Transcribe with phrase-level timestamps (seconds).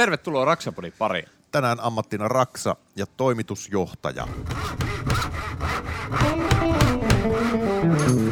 [0.00, 1.28] Tervetuloa Raksapodin pariin.
[1.50, 4.28] Tänään ammattina Raksa ja toimitusjohtaja.
[7.82, 8.29] You're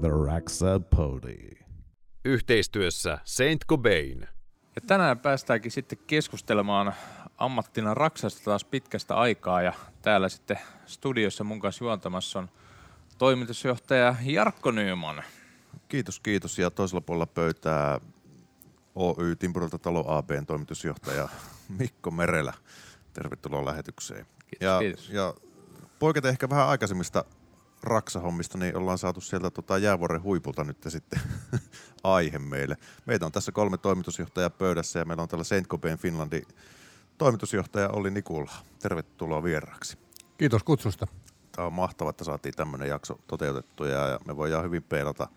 [0.00, 1.50] the Raxa Podi.
[2.24, 4.28] Yhteistyössä Saint Cobain.
[4.76, 6.92] Ja tänään päästäänkin sitten keskustelemaan
[7.38, 12.48] ammattina Raksasta taas pitkästä aikaa ja täällä sitten studiossa mun kanssa juontamassa on
[13.18, 15.22] toimitusjohtaja Jarkko Nyman.
[15.88, 16.58] Kiitos, kiitos.
[16.58, 18.00] Ja toisella puolella pöytää
[18.94, 21.28] Oy Timpurilta Talo ABn toimitusjohtaja
[21.78, 22.52] Mikko Merelä.
[23.12, 24.26] Tervetuloa lähetykseen.
[24.26, 25.10] Kiitos, ja, kiitos.
[25.10, 25.34] ja
[25.98, 27.24] poiketa ehkä vähän aikaisemmista
[27.82, 31.20] Raksa-hommista, niin ollaan saatu sieltä tota jäävuoren huipulta nyt sitten
[32.04, 32.76] aihe meille.
[33.06, 36.46] Meitä on tässä kolme toimitusjohtajaa pöydässä ja meillä on täällä Saint Cobain Finlandin
[37.18, 38.52] toimitusjohtaja Olli Nikula.
[38.78, 39.98] Tervetuloa vieraaksi.
[40.38, 41.06] Kiitos kutsusta.
[41.52, 45.28] Tämä on mahtavaa, että saatiin tämmöinen jakso toteutettua ja ja me voidaan hyvin peilata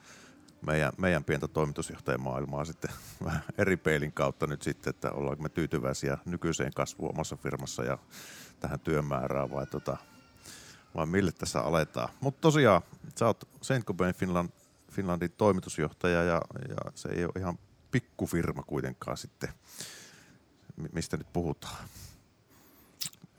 [0.65, 2.91] meidän, meidän pientä toimitusjohtajamaailmaa sitten
[3.25, 7.97] vähän eri peilin kautta nyt sitten, että ollaanko me tyytyväisiä nykyiseen kasvuun omassa firmassa ja
[8.59, 9.97] tähän työmäärään vai, tota,
[10.95, 12.09] vai mille tässä aletaan.
[12.21, 12.81] Mutta tosiaan,
[13.19, 14.49] sä oot Saint Finland,
[14.91, 17.59] Finlandin toimitusjohtaja ja, ja se ei ole ihan
[17.91, 19.49] pikkufirma kuitenkaan sitten,
[20.75, 21.75] Mi- mistä nyt puhutaan.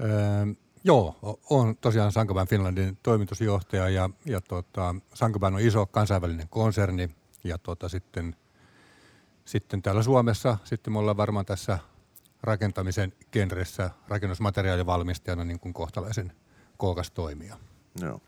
[0.00, 0.46] Öö,
[0.84, 7.10] joo, on tosiaan Sankoban Finlandin toimitusjohtaja ja, ja tota, Sankoban on iso kansainvälinen konserni
[7.44, 8.36] ja tota, sitten,
[9.44, 11.78] sitten täällä Suomessa sitten me ollaan varmaan tässä
[12.42, 16.32] rakentamisen genressä rakennusmateriaalivalmistajana niin kuin kohtalaisen
[16.76, 17.56] kookas toimija.
[18.00, 18.20] Joo.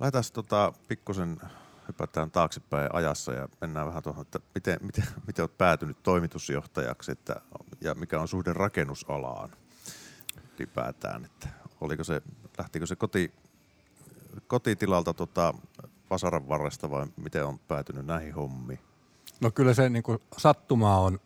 [0.00, 1.40] Lähdetään tota, pikkusen
[1.88, 7.40] hypätään taaksepäin ajassa ja mennään vähän tuohon, että miten, miten, miten olet päätynyt toimitusjohtajaksi että,
[7.80, 9.50] ja mikä on suhde rakennusalaan
[10.58, 11.24] ylipäätään.
[11.24, 11.48] Että
[11.80, 12.22] oliko se,
[12.58, 13.32] lähtikö se koti,
[14.46, 15.54] kotitilalta tota,
[16.10, 18.80] Vasaran varresta vai miten on päätynyt näihin hommiin?
[19.40, 21.18] No kyllä se niin kuin sattumaa on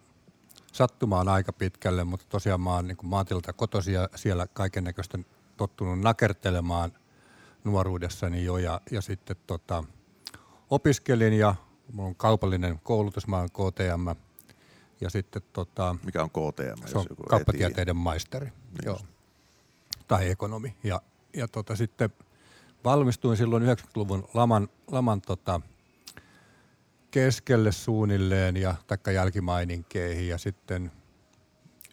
[0.73, 5.19] sattumaa on aika pitkälle, mutta tosiaan mä oon niin maatilta kotoisin ja siellä kaiken näköistä
[5.61, 6.93] tottunut nakertelemaan
[7.65, 9.85] nuoruudessani jo ja, ja sitten tota,
[10.71, 11.55] opiskelin ja
[11.93, 14.21] mulla on kaupallinen koulutus, mä oon KTM
[15.01, 16.87] ja sitten tota, Mikä on KTM?
[16.87, 18.53] se on joku kauppatieteiden maisteri
[18.85, 19.01] joo.
[20.09, 20.77] tai ekonomi.
[20.85, 21.03] Ja,
[21.37, 22.11] ja tota, sitten
[22.85, 25.61] valmistuin silloin 90-luvun laman, laman tota,
[27.11, 30.93] keskelle suunnilleen ja taikka jälkimaininkeihin ja sitten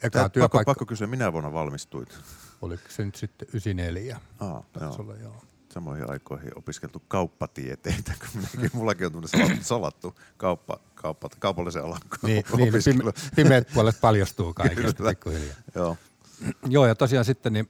[0.03, 0.23] eka tiedä.
[0.23, 2.19] Pakko, työpaikka, pakko kysyä, minä vuonna valmistuit?
[2.62, 4.19] Oliko se nyt sitten 94?
[4.40, 5.16] Aa, joo.
[5.22, 5.41] joo.
[5.73, 12.44] samoihin aikoihin opiskeltu kauppatieteitä, kun minäkin, mullakin on tämmöinen salattu, kauppa, kauppa, kaupallisen alan Niin,
[12.57, 15.09] niin pime, pimeät puolet paljastuu Kyllä.
[15.09, 15.56] pikkuhiljaa.
[15.75, 15.97] Joo.
[16.69, 17.69] Joo, ja tosiaan sitten niin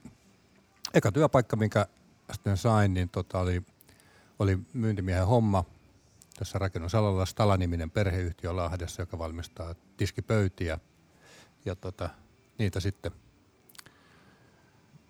[0.93, 1.87] eka työpaikka, minkä
[2.31, 3.61] sitten sain, niin tota oli,
[4.39, 5.63] oli myyntimiehen homma
[6.39, 10.79] tässä rakennusalalla Stala-niminen perheyhtiö Lahdessa, joka valmistaa tiskipöytiä.
[11.65, 12.09] Ja tota,
[12.57, 13.11] niitä sitten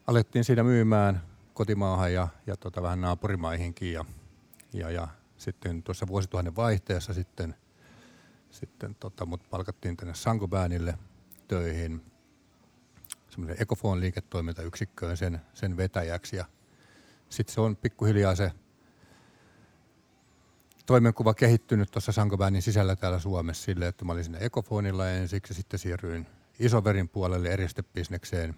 [0.07, 1.23] alettiin siinä myymään
[1.53, 3.93] kotimaahan ja, ja tota, vähän naapurimaihinkin.
[3.93, 4.05] Ja,
[4.73, 5.07] ja, ja
[5.37, 7.55] sitten tuossa vuosituhannen vaihteessa sitten,
[8.49, 10.97] sitten tota, mut palkattiin tänne Sankobäänille
[11.47, 12.01] töihin–
[13.37, 16.45] semmoisen Ecofon liiketoimintayksikköön sen, sen vetäjäksi ja
[17.29, 18.51] sitten se on pikkuhiljaa se
[20.85, 25.55] toimenkuva kehittynyt tuossa Sankobänin sisällä täällä Suomessa sille, että mä olin siinä Ecofonilla ensiksi ja
[25.55, 26.27] sitten siirryin
[26.59, 28.55] Isoverin puolelle eristebisnekseen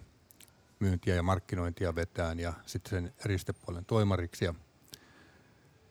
[0.80, 4.54] myyntiä ja markkinointia vetään ja sitten sen eristepuolen toimariksi ja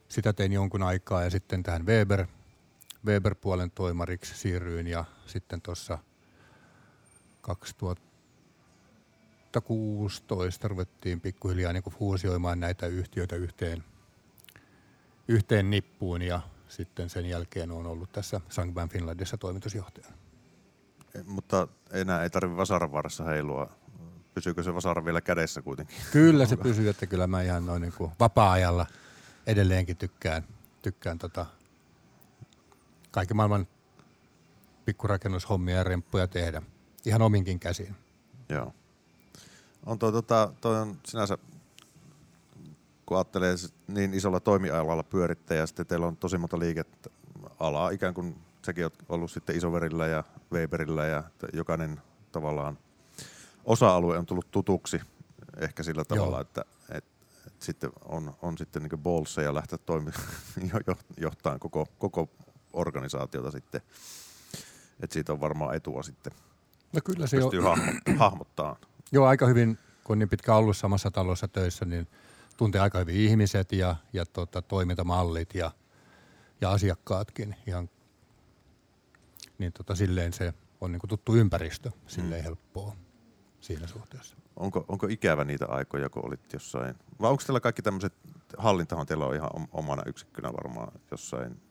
[0.10, 2.28] sitä tein jonkun aikaa ja sitten tähän Weber,
[3.06, 5.98] Weber-puolen toimariksi siirryin ja sitten tuossa
[7.42, 8.10] 2000
[9.52, 13.84] 2016 ruvettiin pikkuhiljaa niin fuusioimaan näitä yhtiöitä yhteen,
[15.28, 20.16] yhteen nippuun ja sitten sen jälkeen on ollut tässä Sankban Finlandissa toimitusjohtajana.
[21.26, 23.79] Mutta enää ei tarvitse vasaran varressa heilua.
[24.40, 25.98] Pysyykö se vasara vielä kädessä kuitenkin?
[26.12, 28.86] Kyllä se pysyy, että kyllä mä ihan noin niin kuin vapaa-ajalla
[29.48, 30.44] edelleenkin tykkään,
[30.82, 31.46] tykkään tota
[33.12, 33.68] kaiken maailman
[34.86, 36.62] pikkurakennushommia ja remppuja tehdä
[37.06, 37.96] ihan ominkin käsiin.
[38.50, 38.74] Joo.
[39.86, 41.38] On toi, tota, toi on sinänsä,
[43.06, 43.56] kun ajattelee
[43.88, 49.04] niin isolla toimialalla pyörittäjä, ja sitten teillä on tosi monta liikealaa, ikään kuin säkin oot
[49.10, 52.02] ollut sitten Isoverillä ja Weberillä, ja jokainen
[52.32, 52.78] tavallaan
[53.70, 55.02] osa-alue on tullut tutuksi
[55.58, 56.42] ehkä sillä tavalla, Joo.
[56.42, 57.06] että et,
[57.48, 60.12] et sitten on, on sitten niin ballseja lähteä toimi,
[60.74, 62.30] jo- jo- johtamaan koko, koko
[62.74, 63.82] organisaatiota sitten.
[65.04, 66.34] Että siitä on varmaan etua sitten.
[66.94, 68.76] No kyllä se Pystyy hahmo- hahmottaa.
[69.12, 72.08] joo aika hyvin, kun on niin pitkään ollut samassa talossa töissä, niin
[72.58, 75.72] tuntee aika hyvin ihmiset ja, ja tota, toimintamallit ja,
[76.62, 77.90] ja asiakkaatkin ihan,
[79.58, 82.44] niin tota, silleen se on niin tuttu ympäristö, silleen mm.
[82.44, 82.96] helppoa
[83.62, 84.36] siinä suhteessa.
[84.56, 88.14] Onko, onko ikävä niitä aikoja, kun olit jossain, vai onko teillä kaikki tämmöiset,
[88.58, 91.62] hallintahan teillä on ihan om- omana yksikkönä varmaan jossain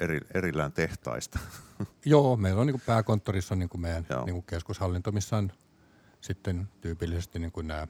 [0.00, 1.38] eri, erillään tehtaista.
[2.04, 4.24] Joo, meillä on niin kuin pääkonttorissa on niin kuin meidän Joo.
[4.24, 5.52] niin kuin keskushallinto, missä on
[6.20, 7.86] sitten tyypillisesti niin kuin nämä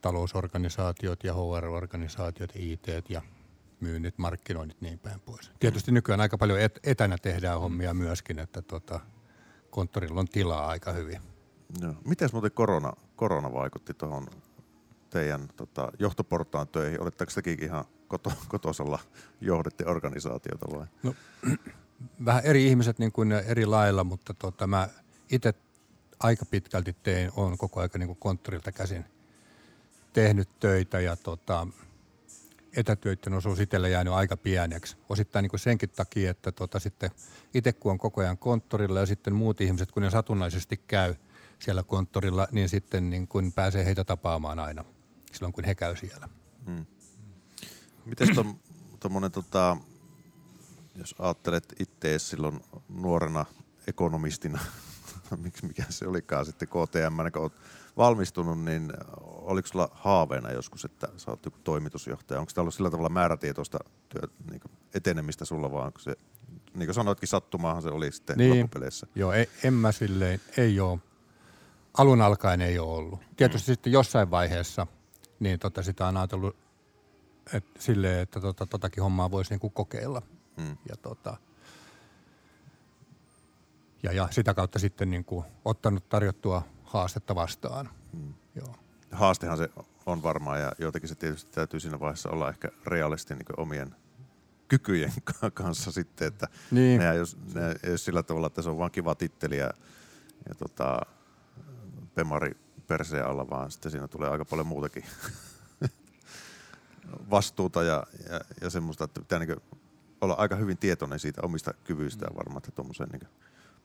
[0.00, 3.22] talousorganisaatiot ja HR-organisaatiot, IT ja
[3.80, 5.50] myynnit, markkinoinnit niin päin pois.
[5.60, 9.00] Tietysti nykyään aika paljon et, etänä tehdään hommia myöskin, että tota,
[9.72, 11.20] konttorilla on tilaa aika hyvin.
[11.80, 11.94] Joo.
[12.04, 14.26] Miten muuten korona, korona vaikutti tuohon
[15.10, 17.00] teidän tota, johtoportaan töihin?
[17.00, 18.98] Oletteko tekin ihan koto, kotosalla
[19.40, 20.86] johdette organisaatiota vai?
[22.24, 24.88] vähän eri ihmiset niin kuin eri lailla, mutta tota, mä
[25.30, 25.54] itse
[26.20, 29.04] aika pitkälti tein, on koko ajan niin kuin konttorilta käsin
[30.12, 31.66] tehnyt töitä ja tota,
[32.76, 34.96] etätöiden osuus itsellä jäänyt aika pieneksi.
[35.08, 37.10] Osittain niin senkin takia, että tota, sitten
[37.54, 41.14] itse kun on koko ajan konttorilla ja sitten muut ihmiset, kun ne satunnaisesti käy
[41.58, 44.84] siellä konttorilla, niin sitten niin kuin pääsee heitä tapaamaan aina
[45.32, 46.28] silloin, kun he käy siellä.
[48.04, 48.28] Miten
[49.00, 49.76] tuommoinen, tota,
[50.94, 53.44] jos ajattelet itse silloin nuorena
[53.86, 54.58] ekonomistina,
[55.42, 57.52] miksi mikä se olikaan sitten KTM, kun olet
[57.96, 62.40] valmistunut, niin oliko sulla haaveena joskus, että sä oot joku toimitusjohtaja?
[62.40, 63.78] Onko tämä ollut sillä tavalla määrätietoista
[64.08, 64.60] työ, niin
[64.94, 66.14] etenemistä sulla, vaan onko se,
[66.74, 68.60] niin kuin sanoitkin, sattumaahan se oli sitten niin.
[68.60, 69.06] loppupeleissä?
[69.14, 70.98] Joo, ei, en mä silleen, ei ole.
[71.98, 73.20] Alun alkaen ei ole ollut.
[73.36, 73.74] Tietysti mm.
[73.74, 74.86] sitten jossain vaiheessa,
[75.40, 76.56] niin tota, sitä on ajatellut
[77.52, 80.22] et, silleen, että tota, totakin hommaa voisi niinku kokeilla.
[80.56, 80.76] Mm.
[80.88, 81.36] Ja, tota,
[84.02, 86.62] ja, ja sitä kautta sitten niinku ottanut tarjottua
[86.92, 87.90] haastetta vastaan.
[88.12, 88.34] Mm.
[88.54, 88.74] Joo.
[89.12, 89.68] Haastehan se
[90.06, 93.96] on varmaan ja jotenkin se tietysti täytyy siinä vaiheessa olla ehkä realisti niin omien
[94.68, 97.00] kykyjen ka- kanssa sitten, että Niin.
[97.00, 99.70] ne, jos, ne ole sillä tavalla, että se on vaan kiva titteli ja,
[100.48, 101.00] ja tota,
[102.14, 102.56] pemari
[102.86, 105.04] perseen alla, vaan sitten siinä tulee aika paljon muutakin
[107.30, 109.56] vastuuta ja, ja, ja semmoista, että pitää niin
[110.20, 113.28] olla aika hyvin tietoinen siitä omista kyvyistään varmaan, että tuommoisen niin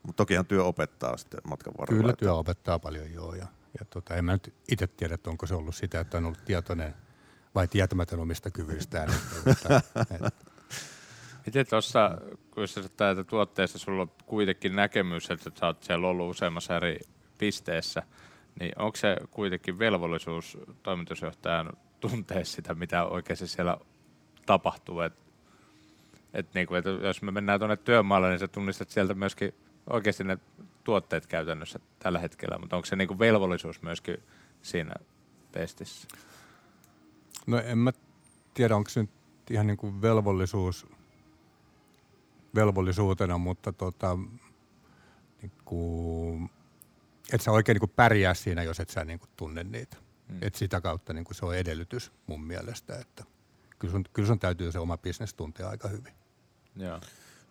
[0.08, 2.02] mutta tokihan työ opettaa sitten matkan varrella.
[2.02, 3.36] Kyllä että- työ opettaa paljon, joo.
[3.36, 3.48] Ja,
[3.80, 6.46] ja tota, en mä nyt itse tiedä, että onko se ollut sitä, että on ollut
[6.46, 6.96] tietoinen
[7.56, 9.10] vai tietämätön omista kyvyistään.
[9.46, 9.82] että,
[10.12, 10.32] että,
[11.46, 12.18] Miten tuossa,
[12.52, 17.00] kun sä täältä tuotteesta sulla on kuitenkin näkemys, että sä oot siellä ollut useammassa eri
[17.38, 18.04] pisteessä,
[18.60, 23.78] niin onko se kuitenkin velvollisuus toimitusjohtajan tuntea sitä, mitä oikeasti siellä
[24.46, 25.02] tapahtuu?
[25.02, 25.14] Et,
[26.34, 29.54] et niinku, et jos me mennään tuonne työmaalle, niin sä tunnistat sieltä myöskin
[29.90, 30.38] oikeasti ne
[30.84, 34.18] tuotteet käytännössä tällä hetkellä, mutta onko se niinku velvollisuus myöskin
[34.62, 34.94] siinä
[35.52, 36.08] testissä?
[37.48, 37.92] No en mä
[38.54, 39.12] tiedä, onko se nyt
[39.50, 40.88] ihan niin kuin velvollisuus
[42.56, 44.18] velvollisuutena, mutta tota,
[45.42, 46.50] niin kuin,
[47.34, 49.98] et sä oikein niin kuin pärjää siinä, jos et sä niin kuin tunne niitä.
[49.98, 50.34] Mm.
[50.34, 50.40] Mm.
[50.42, 53.24] Et sitä kautta niin kuin se on edellytys mun mielestä, että
[53.80, 56.14] kyllä sun, kyllä sun täytyy se oma bisnes tuntea aika hyvin.
[56.76, 57.00] Joo.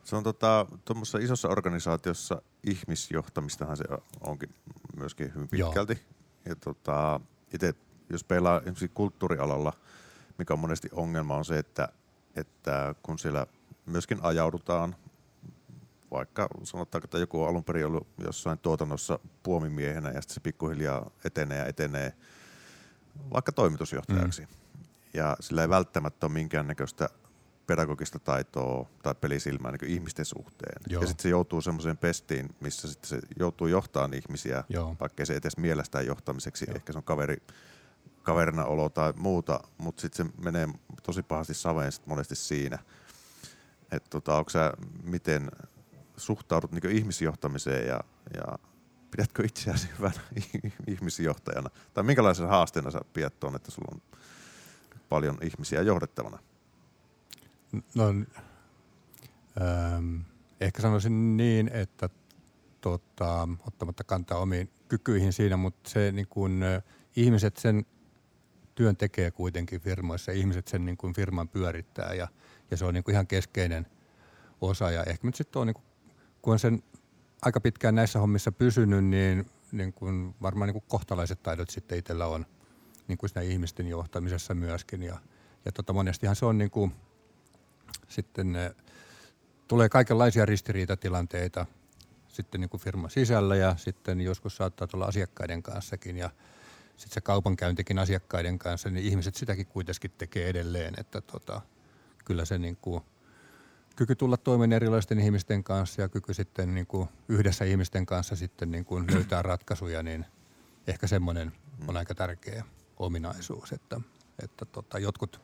[0.06, 3.84] Se on tota, tuommoisessa isossa organisaatiossa ihmisjohtamistahan se
[4.20, 4.54] onkin
[4.96, 5.68] myöskin hyvin Joo.
[5.68, 6.02] pitkälti.
[6.44, 7.20] Ja tota,
[7.52, 7.74] ite,
[8.10, 9.72] jos peilaa esimerkiksi kulttuurialalla,
[10.38, 11.88] mikä on monesti ongelma, on se, että,
[12.36, 13.46] että kun siellä
[13.86, 14.96] myöskin ajaudutaan,
[16.10, 21.10] vaikka sanotaanko, että joku on alun perin ollut jossain tuotannossa puomimiehenä ja sitten se pikkuhiljaa
[21.24, 22.12] etenee ja etenee
[23.32, 24.42] vaikka toimitusjohtajaksi.
[24.42, 24.48] Mm.
[25.14, 27.08] Ja sillä ei välttämättä ole minkäännäköistä
[27.66, 30.82] pedagogista taitoa tai pelisilmää niin ihmisten suhteen.
[30.88, 31.02] Joo.
[31.02, 34.96] Ja sitten se joutuu semmoiseen pestiin, missä sitten se joutuu johtamaan ihmisiä, Joo.
[35.00, 36.64] vaikka se edes mielestään johtamiseksi.
[36.68, 36.76] Joo.
[36.76, 37.36] Ehkä se on kaveri,
[38.22, 40.68] kaverina olo tai muuta, mutta sitten se menee
[41.02, 42.78] tosi pahasti saveen sit monesti siinä.
[43.92, 45.50] Että tota, onko sä miten
[46.16, 48.00] suhtaudut niin ihmisjohtamiseen ja,
[48.34, 48.58] ja
[49.10, 50.20] pidätkö itseäsi hyvänä
[50.92, 51.70] ihmisjohtajana?
[51.94, 54.18] Tai minkälaisena haasteena sä pidät tuon, että sulla on
[55.08, 56.38] paljon ihmisiä johdettavana?
[57.94, 58.08] No,
[59.60, 60.20] ähm,
[60.60, 62.08] ehkä sanoisin niin, että
[62.80, 66.82] tota, ottamatta kantaa omiin kykyihin siinä, mutta se niin äh,
[67.16, 67.86] ihmiset sen
[68.74, 72.28] työn tekee kuitenkin firmoissa, ihmiset sen niin kun firman pyörittää ja,
[72.70, 73.86] ja se on niin kun ihan keskeinen
[74.60, 74.90] osa.
[74.90, 75.84] Ja ehkä nyt sitten on, niin kun,
[76.42, 76.82] kun on sen
[77.42, 82.26] aika pitkään näissä hommissa pysynyt, niin, niin kun varmaan niin kun kohtalaiset taidot sitten itsellä
[82.26, 82.46] on
[83.08, 85.02] niin kuin siinä ihmisten johtamisessa myöskin.
[85.02, 85.18] Ja,
[85.64, 86.92] ja tota, monestihan se on niin kuin,
[88.16, 88.74] sitten eh,
[89.68, 91.66] tulee kaikenlaisia ristiriitatilanteita
[92.28, 96.30] sitten niin kuin firman sisällä ja sitten joskus saattaa tulla asiakkaiden kanssakin ja
[96.96, 101.60] sitten se kaupankäyntikin asiakkaiden kanssa, niin ihmiset sitäkin kuitenkin tekee edelleen, että tota,
[102.24, 103.02] kyllä se niin kuin,
[103.96, 108.70] kyky tulla toimeen erilaisten ihmisten kanssa ja kyky sitten niin kuin yhdessä ihmisten kanssa sitten
[108.70, 110.26] niin kuin löytää ratkaisuja, niin
[110.86, 111.52] ehkä semmoinen
[111.88, 112.64] on aika tärkeä
[112.96, 114.00] ominaisuus, että,
[114.42, 115.40] että tota, jotkut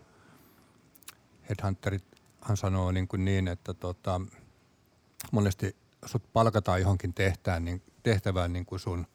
[2.42, 4.20] headhunterithan sanoo niin, kuin niin että tota,
[5.32, 9.06] monesti sut palkataan johonkin tehtään, niin, tehtävään niin kuin sun,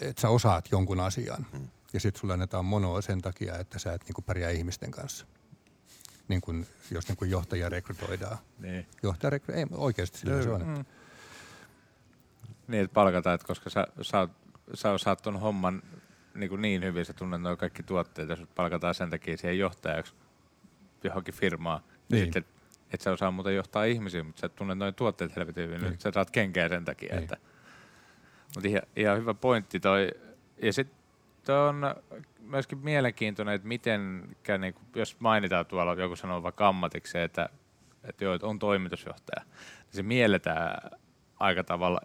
[0.00, 1.46] että sä osaat jonkun asian.
[1.52, 1.68] Hmm.
[1.92, 5.26] Ja sitten sulle annetaan monoa sen takia, että sä et niin kuin pärjää ihmisten kanssa.
[6.28, 8.38] Niin kuin, jos niin kuin johtaja rekrytoidaan.
[8.58, 8.86] Niin.
[9.02, 10.60] Johtaja rekry- ei oikeasti sillä se on.
[10.60, 10.84] Että, Mm.
[12.68, 14.28] Niin, että palkataan, että koska sä, sä,
[14.74, 15.82] sä osaat ton homman
[16.34, 19.58] niin, kuin niin hyvin, sä tunnet nuo kaikki tuotteet, ja sut palkataan sen takia siihen
[19.58, 20.14] johtajaksi
[21.04, 21.82] johonkin firmaan.
[22.10, 22.24] Niin.
[22.24, 22.44] Sitten,
[22.92, 25.90] et sä osaa muuten johtaa ihmisiä, mutta sä tunnet noin tuotteet helvetin hyvin, niin.
[25.90, 26.00] Niin.
[26.00, 27.14] sä saat kenkää sen takia.
[27.14, 27.22] Niin.
[27.22, 27.36] Että.
[28.54, 30.10] Mutta ihan, ihan, hyvä pointti toi.
[30.62, 31.94] Ja sitten on
[32.40, 37.48] myöskin mielenkiintoinen, että miten, niin jos mainitaan tuolla, joku sanoo vaikka ammatikseen, että,
[38.04, 40.90] että joo, että on toimitusjohtaja, niin se mielletään
[41.40, 42.00] aika tavalla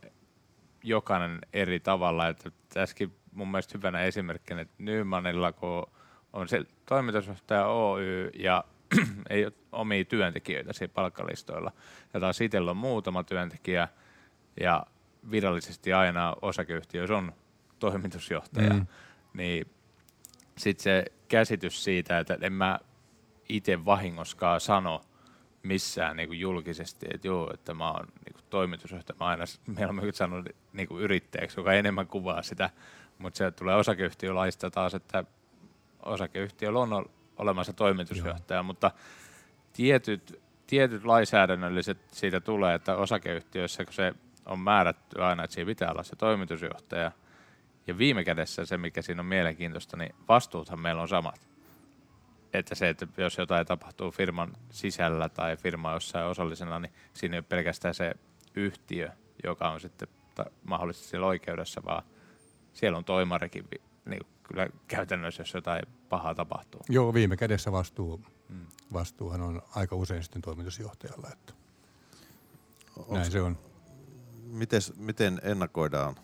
[0.84, 2.28] jokainen eri tavalla.
[2.28, 5.86] Että tässäkin mun mielestä hyvänä esimerkkinä, että Nymanilla, kun
[6.34, 8.64] on se toimitusjohtaja Oy ja
[9.30, 11.72] ei ole omia työntekijöitä siinä palkkalistoilla.
[12.14, 13.88] Ja taas itsellä on muutama työntekijä
[14.60, 14.86] ja
[15.32, 17.34] virallisesti aina osakeyhtiössä on
[17.80, 18.74] toimitusjohtaja.
[18.74, 18.88] Mm.
[19.34, 19.68] Niin
[20.58, 22.80] sitten se käsitys siitä, että en mä
[23.50, 25.02] itse vahingoskaan sano
[25.64, 29.18] missään niin kuin julkisesti, että joo, että mä oon niin kuin toimitusjohtaja.
[29.20, 29.44] Mä aina
[29.78, 32.70] mieluummin sanonut niin kuin yrittäjäksi, joka enemmän kuvaa sitä,
[33.18, 35.24] mutta se tulee osakeyhtiölaista taas, että
[36.06, 37.06] osakeyhtiöllä on
[37.38, 38.92] ol- olemassa toimitusjohtaja, mutta
[39.74, 44.14] tietyt, tietyt lainsäädännölliset siitä tulee, että osakeyhtiöissä, kun se
[44.46, 47.12] on määrätty aina, että siinä pitää olla se toimitusjohtaja,
[47.88, 51.48] ja viime kädessä se, mikä siinä on mielenkiintoista, niin vastuuthan meillä on samat.
[52.54, 57.40] Että se, että jos jotain tapahtuu firman sisällä tai firma jossain osallisena, niin siinä ei
[57.40, 58.14] ole pelkästään se
[58.56, 59.10] yhtiö,
[59.44, 60.08] joka on sitten
[60.64, 62.04] mahdollisesti siellä oikeudessa, vaan
[62.74, 63.68] siellä on toimarikin
[64.06, 65.82] niin kyllä käytännössä, jos jotain
[66.18, 66.82] pahaa tapahtuu.
[66.90, 68.66] Joo, viime kädessä vastuu, Mm.
[68.94, 71.30] vastuuhan on aika usein sitten toimitusjohtajalla.
[71.34, 71.54] Että
[72.98, 73.58] Onks, näin se on.
[74.46, 76.16] mites, miten ennakoidaan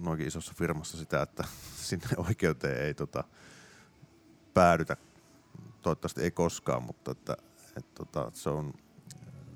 [0.00, 1.44] noinkin isossa firmassa sitä, että
[1.88, 3.24] sinne oikeuteen ei tota,
[4.54, 4.96] päädytä?
[5.82, 7.36] Toivottavasti ei koskaan, mutta että,
[7.76, 8.72] et, tota, se, on,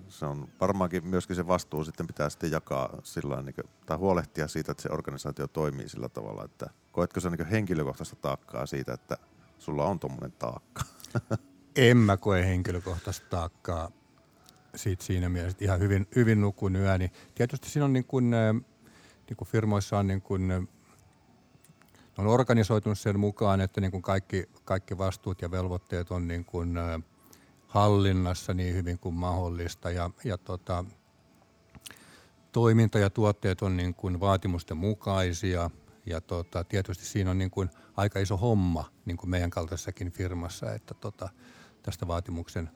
[0.08, 4.48] se on varmaankin myöskin se vastuu sitten pitää sitten jakaa sillä niin kuin, tai huolehtia
[4.48, 9.16] siitä, että se organisaatio toimii sillä tavalla, että koetko sä niin henkilökohtaista taakkaa siitä, että
[9.64, 10.82] sulla on tuommoinen taakka?
[11.76, 13.90] En mä koe henkilökohtaista taakkaa
[14.74, 17.10] siitä siinä mielessä, ihan hyvin, hyvin nukun yöni.
[17.34, 20.68] Tietysti siinä on niin kuin, niin kuin firmoissa on, niin kuin,
[22.18, 26.78] on organisoitunut sen mukaan, että niin kuin kaikki, kaikki vastuut ja velvoitteet on niin kuin,
[27.74, 30.84] hallinnassa niin hyvin kuin mahdollista ja, ja tota,
[32.52, 35.70] toiminta ja tuotteet on niin kuin vaatimusten mukaisia
[36.06, 40.72] ja tota, tietysti siinä on niin kuin aika iso homma niin kuin meidän kaltaisessakin firmassa,
[40.72, 41.28] että tota,
[41.82, 42.70] tästä vaatimuksen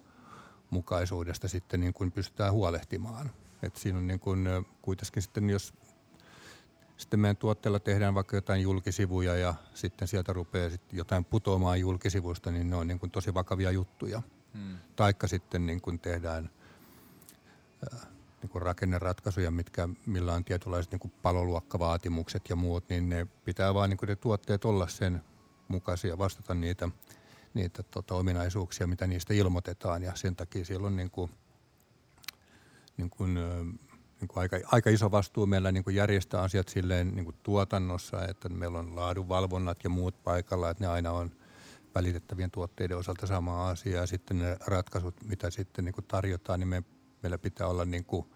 [0.70, 3.30] mukaisuudesta sitten niin kuin pystytään huolehtimaan.
[3.62, 4.48] Et siinä on niin kuin,
[4.82, 5.74] kuitenkin sitten, jos
[6.96, 12.50] sitten meidän tuotteella tehdään vaikka jotain julkisivuja ja sitten sieltä rupeaa sitten jotain putoamaan julkisivusta,
[12.50, 14.22] niin ne on niin kuin tosi vakavia juttuja.
[14.54, 14.78] Hmm.
[14.96, 16.50] Taikka sitten niin kuin tehdään
[18.42, 23.74] niin kuin rakenneratkaisuja, mitkä, millä on tietynlaiset niin kuin paloluokkavaatimukset ja muut, niin ne pitää
[23.74, 25.22] vaan niin kuin ne tuotteet olla sen
[25.68, 26.88] mukaisia, vastata niitä,
[27.54, 30.02] niitä tota, ominaisuuksia, mitä niistä ilmoitetaan.
[30.02, 31.30] Ja sen takia siellä on niin kuin,
[32.96, 33.34] niin kuin,
[34.20, 38.24] niin kuin aika, aika iso vastuu meillä niin kuin järjestää asiat silleen niin kuin tuotannossa,
[38.28, 41.32] että meillä on laadunvalvonnat ja muut paikalla, että ne aina on
[41.94, 44.00] välitettävien tuotteiden osalta sama asia.
[44.00, 46.82] Ja sitten ne ratkaisut, mitä sitten niin kuin tarjotaan, niin me,
[47.22, 48.26] meillä pitää olla niin kuin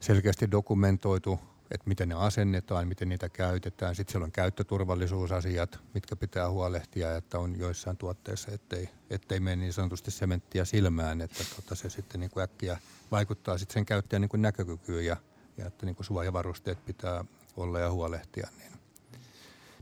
[0.00, 1.40] selkeästi dokumentoitu,
[1.70, 3.94] että miten ne asennetaan, miten niitä käytetään.
[3.94, 9.72] Sitten siellä on käyttöturvallisuusasiat, mitkä pitää huolehtia, että on joissain tuotteissa, ettei, ettei mene niin
[9.72, 12.78] sanotusti sementtiä silmään, että tota se sitten niin kuin äkkiä
[13.10, 15.16] vaikuttaa sitten sen käyttäjän niin kuin näkökykyyn ja,
[15.56, 17.24] ja että niin kuin suojavarusteet pitää
[17.56, 18.48] olla ja huolehtia.
[18.58, 18.72] Niin,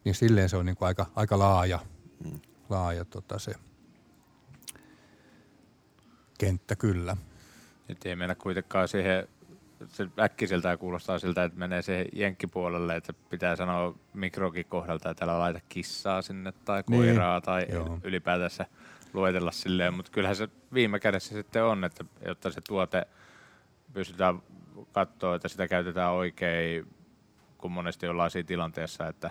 [0.04, 1.78] niin silleen se on niin kuin aika, aika laaja,
[2.68, 3.54] laaja tota se
[6.38, 7.16] kenttä kyllä.
[7.88, 9.28] Nyt ei mennä kuitenkaan siihen,
[9.88, 15.38] se äkkiseltään kuulostaa siltä, että menee siihen jenkkipuolelle, että pitää sanoa mikrokin kohdalta, että älä
[15.38, 17.98] laita kissaa sinne tai Niin, koiraa tai joo.
[18.04, 18.66] ylipäätänsä
[19.12, 23.06] luetella silleen, mutta kyllähän se viime kädessä sitten on, että jotta se tuote
[23.92, 24.42] pystytään
[24.92, 26.86] katsoa, että sitä käytetään oikein,
[27.58, 29.30] kun monesti ollaan siinä tilanteessa, että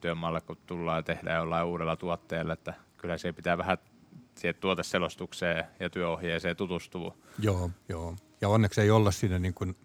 [0.00, 3.78] työmaalle kun tullaan ja tehdään jollain uudella tuotteella, että kyllä se pitää vähän
[4.38, 7.16] siihen tuoteselostukseen ja työohjeeseen tutustua.
[7.38, 8.16] Joo, joo.
[8.40, 9.76] Ja onneksi ei olla siinä niin kuin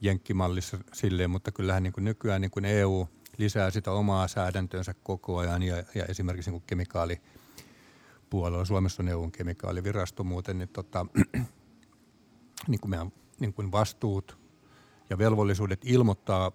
[0.00, 5.38] jenkkimallissa silleen, mutta kyllähän niin kuin nykyään niin kuin EU lisää sitä omaa säädäntöönsä koko
[5.38, 11.06] ajan ja, ja esimerkiksi niin kuin kemikaalipuolella, Suomessa on EUn kemikaalivirasto muuten, niin, tota,
[12.68, 14.38] niin kuin meidän niin kuin vastuut
[15.10, 16.52] ja velvollisuudet ilmoittaa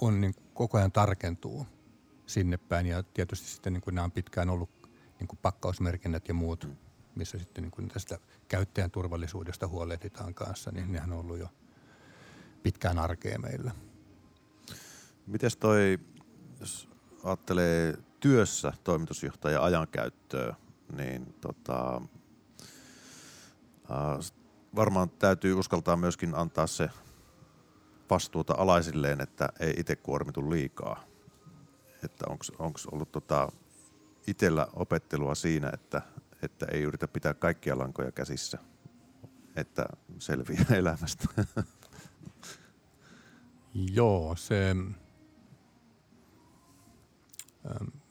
[0.00, 1.66] on niin koko ajan tarkentuu
[2.26, 4.81] sinne päin ja tietysti sitten niin kuin nämä on pitkään ollut
[5.22, 6.68] niin kuin pakkausmerkinnät ja muut,
[7.14, 11.48] missä sitten niin kuin tästä käyttäjän turvallisuudesta huolehditaan kanssa, niin nehän on ollut jo
[12.62, 13.72] pitkään arkea meillä.
[15.26, 15.98] Mites toi,
[16.60, 16.88] jos
[17.24, 20.54] ajattelee työssä toimitusjohtajan ajankäyttöä,
[20.96, 22.02] niin tota,
[24.76, 26.90] varmaan täytyy uskaltaa myöskin antaa se
[28.10, 31.04] vastuuta alaisilleen, että ei itse kuormitu liikaa.
[32.04, 32.24] Että
[32.58, 33.52] onko ollut tota
[34.26, 36.02] itsellä opettelua siinä, että,
[36.42, 38.58] että ei yritä pitää kaikkia lankoja käsissä,
[39.56, 39.86] että
[40.18, 41.24] selviää elämästä.
[43.74, 44.76] Joo, se...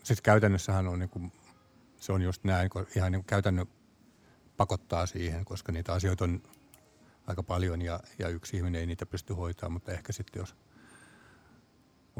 [0.03, 1.31] Siis käytännössähän on, niin kuin,
[1.97, 3.67] se on just näin, ihan niin käytännön
[4.57, 6.43] pakottaa siihen, koska niitä asioita on
[7.27, 10.55] aika paljon ja, ja yksi ihminen ei niitä pysty hoitamaan, mutta ehkä sitten jos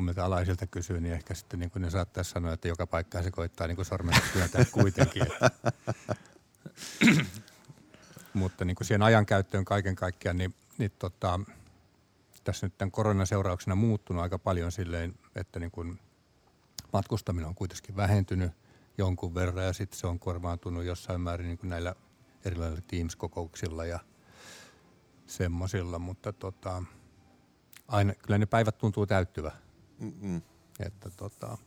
[0.01, 3.31] omilta alaisilta kysyy, niin ehkä sitten niin kuin ne saattaisi sanoa, että joka paikkaan se
[3.31, 5.24] koittaa niin sormen työntää kuitenkin.
[8.34, 11.39] mutta niin kuin siihen ajankäyttöön kaiken kaikkiaan, niin, niin tota,
[12.43, 16.00] tässä nyt tämän koronan seurauksena muuttunut aika paljon silleen, että niin kuin
[16.93, 18.51] matkustaminen on kuitenkin vähentynyt
[18.98, 21.96] jonkun verran ja sitten se on korvaantunut jossain määrin niin kuin näillä
[22.46, 24.00] erilaisilla Teams-kokouksilla ja
[25.27, 26.84] semmoisilla, mutta tota,
[27.88, 29.52] aina, kyllä ne päivät tuntuu täyttyvä.
[30.02, 30.42] Mm-mm.
[30.80, 31.58] Että tota,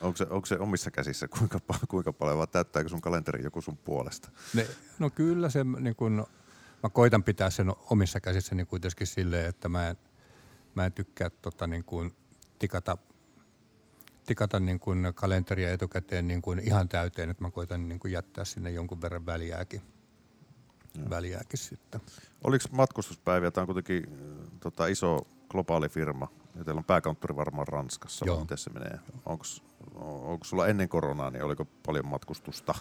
[0.00, 3.76] Onko se, onko se omissa käsissä kuinka, kuinka paljon vai täyttääkö sun kalenteri joku sun
[3.76, 4.30] puolesta?
[4.54, 4.66] Ne,
[4.98, 6.26] no kyllä se niin kun,
[6.82, 9.96] mä koitan pitää sen omissa käsissä niin kuitenkin silleen, että mä en,
[10.74, 12.16] mä en tykkää tota, niin kuin,
[12.58, 12.98] tikata,
[14.26, 18.44] tikata niin kuin kalenteria etukäteen niin kuin ihan täyteen, että mä koitan niin kuin jättää
[18.44, 19.82] sinne jonkun verran väliääkin,
[21.10, 22.00] väliääkin sitten.
[22.44, 24.04] Oliko matkustuspäiviä, tämä on kuitenkin
[24.60, 28.40] tota, iso globaali firma, ja teillä on pääkonttori varmaan Ranskassa, Joo.
[28.40, 28.98] miten se menee?
[29.26, 32.74] Onko sulla ennen koronaa, niin oliko paljon matkustusta?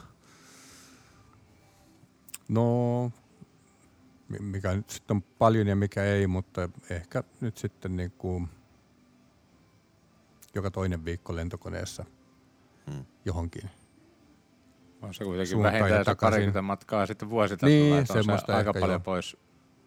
[2.47, 3.11] No
[4.39, 8.49] mikä nyt sitten on paljon ja mikä ei, mutta ehkä nyt sitten niin kuin
[10.55, 12.05] joka toinen viikko lentokoneessa
[12.91, 13.05] hmm.
[13.25, 13.69] johonkin.
[15.01, 18.89] On se kuitenkin vähintään se parikymmentä matkaa sitten vuositasolla, niin, että on se aika paljon
[18.89, 18.99] joo.
[18.99, 19.37] pois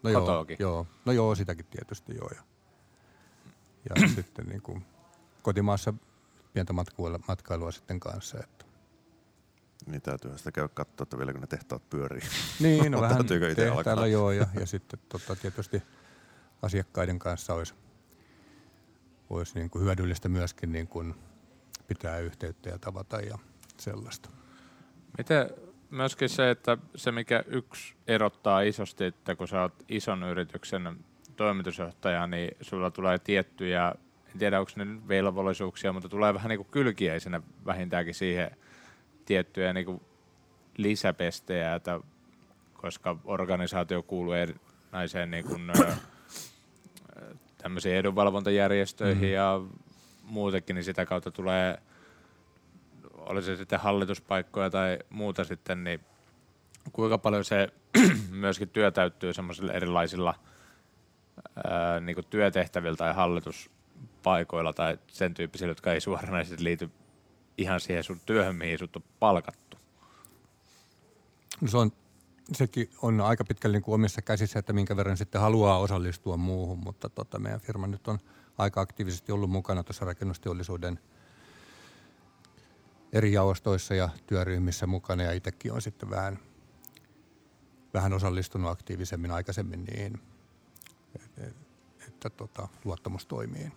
[0.03, 2.29] no joo, joo, no joo, sitäkin tietysti joo.
[2.35, 2.41] Ja,
[3.89, 4.85] ja sitten niin kuin
[5.41, 5.93] kotimaassa
[6.53, 8.37] pientä matkailua, matkailua sitten kanssa.
[8.43, 8.65] Että
[9.85, 12.21] niin täytyy sitä käydä katsoa, että vieläkö ne tehtaat pyörii.
[12.59, 15.83] Niin, no vähän tehtailla joo, ja, ja sitten tota, tietysti
[16.61, 17.73] asiakkaiden kanssa olisi,
[19.29, 21.15] olisi niin kuin hyödyllistä myöskin niin kuin
[21.87, 23.37] pitää yhteyttä ja tavata ja
[23.77, 24.29] sellaista.
[25.17, 25.49] Miten
[25.89, 32.27] myöskin se, että se mikä yksi erottaa isosti, että kun sä oot ison yrityksen toimitusjohtaja,
[32.27, 33.95] niin sulla tulee tiettyjä,
[34.33, 38.51] en tiedä onko ne velvollisuuksia, mutta tulee vähän niin kuin kylkiäisenä vähintäänkin siihen
[39.25, 40.01] tiettyjä niin kuin
[40.77, 41.99] lisäpestejä, että
[42.73, 45.71] koska organisaatio kuuluu erinäiseen niin kuin,
[47.57, 49.33] tämmöisiin edunvalvontajärjestöihin mm.
[49.33, 49.61] ja
[50.23, 51.77] muutenkin, niin sitä kautta tulee,
[53.13, 55.99] oli se sitten hallituspaikkoja tai muuta sitten, niin
[56.91, 57.67] kuinka paljon se
[58.31, 60.35] myöskin työ täyttyy semmoisilla erilaisilla
[62.01, 66.89] niin kuin työtehtävillä tai hallituspaikoilla tai sen tyyppisillä, jotka ei suoranaisesti liity
[67.57, 69.77] ihan siihen sun työhön, mihin sut on palkattu?
[71.61, 71.91] No se on,
[72.53, 76.79] sekin on aika pitkälle niin kuin omissa käsissä, että minkä verran sitten haluaa osallistua muuhun,
[76.79, 78.19] mutta tota, meidän firma nyt on
[78.57, 80.99] aika aktiivisesti ollut mukana tuossa rakennusteollisuuden
[83.13, 86.39] eri jaostoissa ja työryhmissä mukana ja itsekin on sitten vähän,
[87.93, 90.21] vähän osallistunut aktiivisemmin aikaisemmin niin,
[91.15, 91.41] että,
[92.07, 93.71] että tota, luottamus toimii.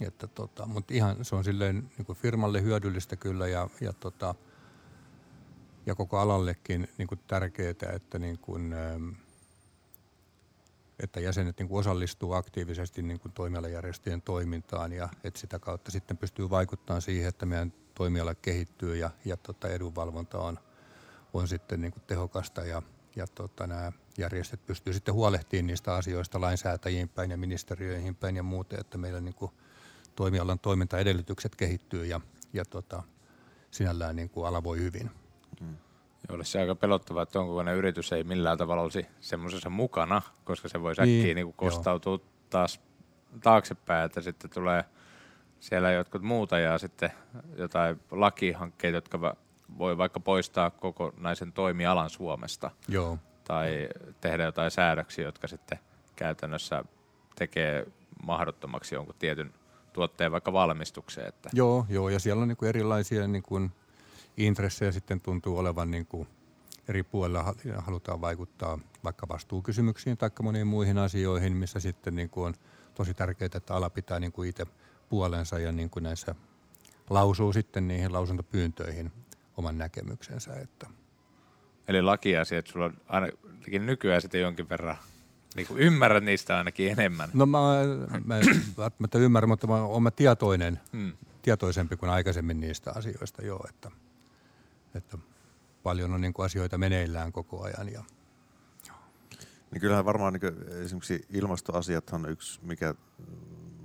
[0.00, 4.34] Että tota, mutta ihan se on silleen niin kuin firmalle hyödyllistä kyllä ja, ja, tota,
[5.86, 9.08] ja koko alallekin niin kuin tärkeää, että, niin kuin, ähm,
[10.98, 16.16] että jäsenet niin kuin osallistuu aktiivisesti niin kuin toimialajärjestöjen toimintaan ja että sitä kautta sitten
[16.16, 20.58] pystyy vaikuttamaan siihen, että meidän toimiala kehittyy ja, ja tota edunvalvonta on,
[21.32, 22.82] on sitten niin kuin tehokasta ja,
[23.16, 28.42] ja tota, nämä järjestöt pystyy sitten huolehtimaan niistä asioista lainsäätäjiin päin ja ministeriöihin päin ja
[28.42, 29.52] muuten, että meillä niin kuin
[30.14, 32.20] toimialan toimintaedellytykset kehittyy ja,
[32.52, 33.02] ja tota,
[33.70, 35.10] sinällään niin kuin ala voi hyvin.
[36.28, 40.78] Olisi se aika pelottavaa, että jonkunlainen yritys ei millään tavalla olisi semmoisessa mukana, koska se
[40.78, 42.18] äkkiä Niin, niin, kostautua
[42.50, 42.80] taas
[43.42, 44.84] taaksepäin, että sitten tulee
[45.60, 47.10] siellä jotkut muuta ja sitten
[47.56, 49.36] jotain lakihankkeita, jotka
[49.78, 52.70] voi vaikka poistaa kokonaisen toimialan Suomesta.
[52.88, 53.88] Joo, tai
[54.20, 55.78] tehdä jotain säädöksiä, jotka sitten
[56.16, 56.84] käytännössä
[57.36, 57.86] tekee
[58.26, 59.54] mahdottomaksi jonkun tietyn
[59.92, 61.28] tuotteen vaikka valmistukseen.
[61.28, 63.72] Että joo, joo ja siellä on niin kuin erilaisia niin kuin
[64.36, 66.28] intressejä sitten tuntuu olevan niin kuin
[66.88, 72.46] eri puolilla ha- halutaan vaikuttaa vaikka vastuukysymyksiin tai moniin muihin asioihin, missä sitten niin kuin
[72.46, 72.54] on
[72.94, 74.66] tosi tärkeää, että ala pitää niin kuin itse
[75.08, 76.34] puolensa ja niin kuin näissä
[77.10, 79.12] lausuu sitten niihin lausuntopyyntöihin
[79.56, 80.54] oman näkemyksensä.
[80.54, 80.86] Että.
[81.88, 84.96] Eli lakiasiat, sulla on ainakin nykyään sitten jonkin verran,
[85.54, 87.30] niin kuin ymmärrät niistä ainakin enemmän.
[87.34, 87.58] No mä,
[88.24, 88.44] mä en
[88.78, 91.12] välttämättä ymmärrä, mutta mä oon mä tietoinen, Hmm.
[91.42, 93.90] tietoisempi kuin aikaisemmin niistä asioista, joo, että,
[94.94, 95.18] että
[95.82, 97.92] paljon on niin kuin asioita meneillään koko ajan.
[97.92, 98.02] Ja,
[99.70, 102.94] Niin kyllähän varmaan niin esimerkiksi ilmastoasiathan on yksi, mikä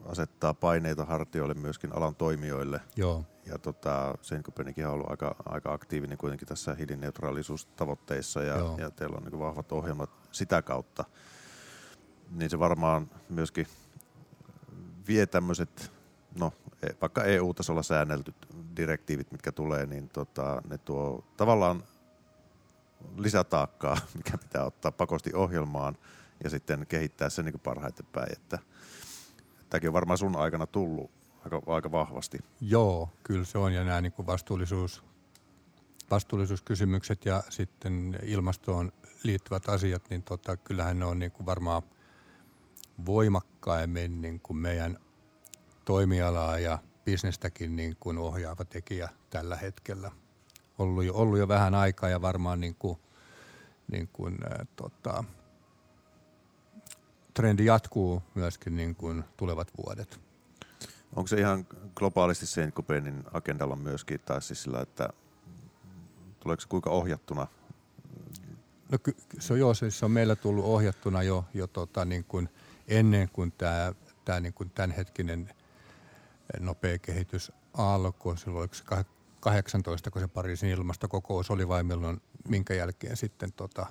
[0.06, 2.80] asettaa paineita hartioille myöskin alan toimijoille.
[2.96, 8.78] joo, Ja tota, Senkopenikin on ollut aika, aika aktiivinen kuitenkin tässä hiilineutraalisuustavoitteissa ja, Joo.
[8.78, 11.06] ja teillä on niin vahvat ohjelmat sitä kautta.
[12.32, 13.68] Niin se varmaan myöskin
[15.08, 15.92] vie tämmöiset,
[16.40, 18.36] no e- vaikka EU-tasolla säänneltyt
[18.76, 21.84] direktiivit, mitkä tulee, niin tota, ne tuo tavallaan
[23.18, 25.98] lisätaakkaa, mikä pitää ottaa pakosti ohjelmaan
[26.44, 28.32] ja sitten kehittää se niin parhaiten päin.
[28.32, 28.60] Että,
[29.70, 32.38] tämäkin on varmaan sun aikana tullut aika, aika vahvasti.
[32.62, 33.74] joo, kyllä se on.
[33.74, 35.04] Ja nämä niin kuin vastuullisuus,
[36.12, 38.92] vastuullisuuskysymykset ja sitten ilmastoon
[39.24, 41.82] liittyvät asiat, niin tota, kyllähän ne on niin kuin varmaan
[43.06, 44.98] voimakkaimmin niin kuin meidän
[45.86, 50.12] toimialaa ja bisnestäkin niin kuin ohjaava tekijä tällä hetkellä.
[50.78, 52.98] Ollut jo, ollut jo vähän aikaa ja varmaan niin kuin,
[53.92, 55.24] niin kuin, äh, tota,
[57.34, 60.31] trendi jatkuu myöskin niin kuin tulevat vuodet.
[61.16, 65.10] Onko se ihan globaalisti Saint Copenin agendalla myöskin, tai siis sillä, että
[66.40, 67.48] tuleeko se kuinka ohjattuna?
[68.92, 72.24] No ky- se on joo, siis se on meillä tullut ohjattuna jo, jo tota, niin
[72.24, 72.50] kuin
[72.88, 73.94] ennen kuin tämä
[74.26, 75.50] tää niin kuin tämänhetkinen
[76.60, 78.38] nopea kehitys alkoi.
[78.38, 79.06] Silloin oliko se kah-
[79.40, 83.86] 18, kun se Pariisin ilmastokokous oli vai milloin, minkä jälkeen sitten tota,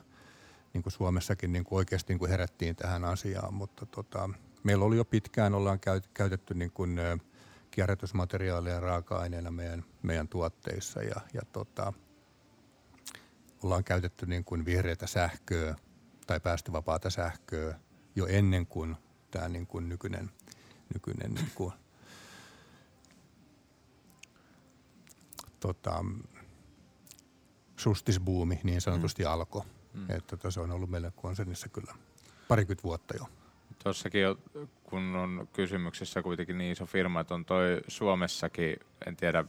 [0.75, 4.31] niin kuin Suomessakin niin kuin oikeasti niin kuin herättiin tähän asiaan, mutta tota,
[4.63, 7.01] meillä oli jo pitkään, ollaan käyt, käytetty niin kuin,
[7.71, 11.93] kierrätysmateriaaleja raaka-aineena meidän, meidän tuotteissa ja, ja tota,
[13.63, 15.77] ollaan käytetty niin kuin vihreätä sähköä
[16.27, 17.79] tai päästövapaata sähköä
[18.17, 18.97] jo ennen kuin
[19.31, 20.31] tämä niin kuin nykyinen,
[20.95, 21.73] nykyinen niin kuin,
[25.61, 26.05] tota,
[27.77, 29.31] sustisbuumi niin sanotusti mm.
[29.31, 29.63] alkoi.
[29.95, 30.03] Mm.
[30.11, 31.95] Että tota, se on ollut meillä konsernissa kyllä
[32.49, 33.29] parikymmentä vuotta jo.
[33.83, 34.39] Tuossakin, jo,
[34.83, 39.45] kun on kysymyksessä kuitenkin niin iso firma, että on toi Suomessakin, en tiedä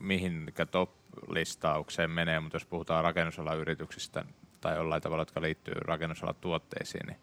[0.00, 4.24] mihin top-listaukseen menee, mutta jos puhutaan rakennusalan yrityksistä
[4.60, 7.18] tai jollain tavalla, jotka liittyy rakennusalan tuotteisiin, niin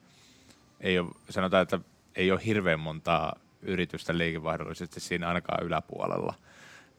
[0.82, 1.80] ei ole, sanotaan, että
[2.16, 6.34] ei ole hirveän montaa yritystä liikevaihdollisesti siinä ainakaan yläpuolella.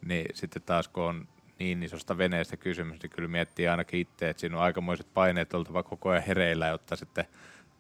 [0.07, 4.41] Niin sitten taas kun on niin isosta veneestä kysymys, niin kyllä miettii ainakin itse, että
[4.41, 7.25] siinä on aikamoiset paineet oltava koko ajan hereillä, jotta sitten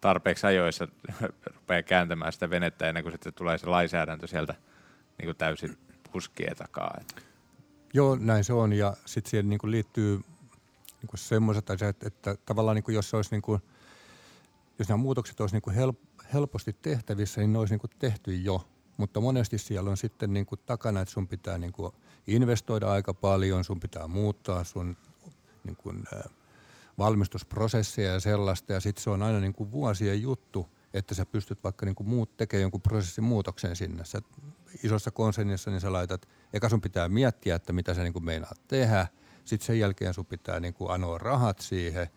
[0.04, 0.88] tarpeeksi ajoissa
[1.56, 4.54] rupeaa kääntämään sitä venettä ennen kuin sitten tulee se lainsäädäntö sieltä
[5.18, 5.78] niin kuin täysin
[6.12, 7.00] puskien takaa.
[7.94, 8.72] Joo, näin se on.
[8.72, 10.16] Ja sitten siihen niin kuin liittyy
[10.86, 13.62] niin kuin semmoiset asiat, että, että tavallaan niin kuin jos olisi niin kuin,
[14.78, 15.98] jos nämä muutokset olisi niin kuin help,
[16.34, 18.68] helposti tehtävissä, niin ne olisi niin kuin tehty jo.
[18.96, 21.92] Mutta monesti siellä on sitten niin kuin takana, että sun pitää niin kuin
[22.26, 24.96] investoida aika paljon, sun pitää muuttaa sun
[25.64, 26.24] niin kuin, ä,
[26.98, 28.72] valmistusprosesseja ja sellaista.
[28.72, 32.08] Ja sitten se on aina niin kuin vuosien juttu, että sä pystyt vaikka niin kuin
[32.08, 34.04] muut tekemään jonkun prosessin muutoksen sinne.
[34.04, 34.22] Sä
[34.82, 38.60] isossa konsernissa niin sä laitat, eka sun pitää miettiä, että mitä sä niin kuin meinaat
[38.68, 39.06] tehdä.
[39.44, 42.08] Sitten sen jälkeen sun pitää niin kuin anoa rahat siihen.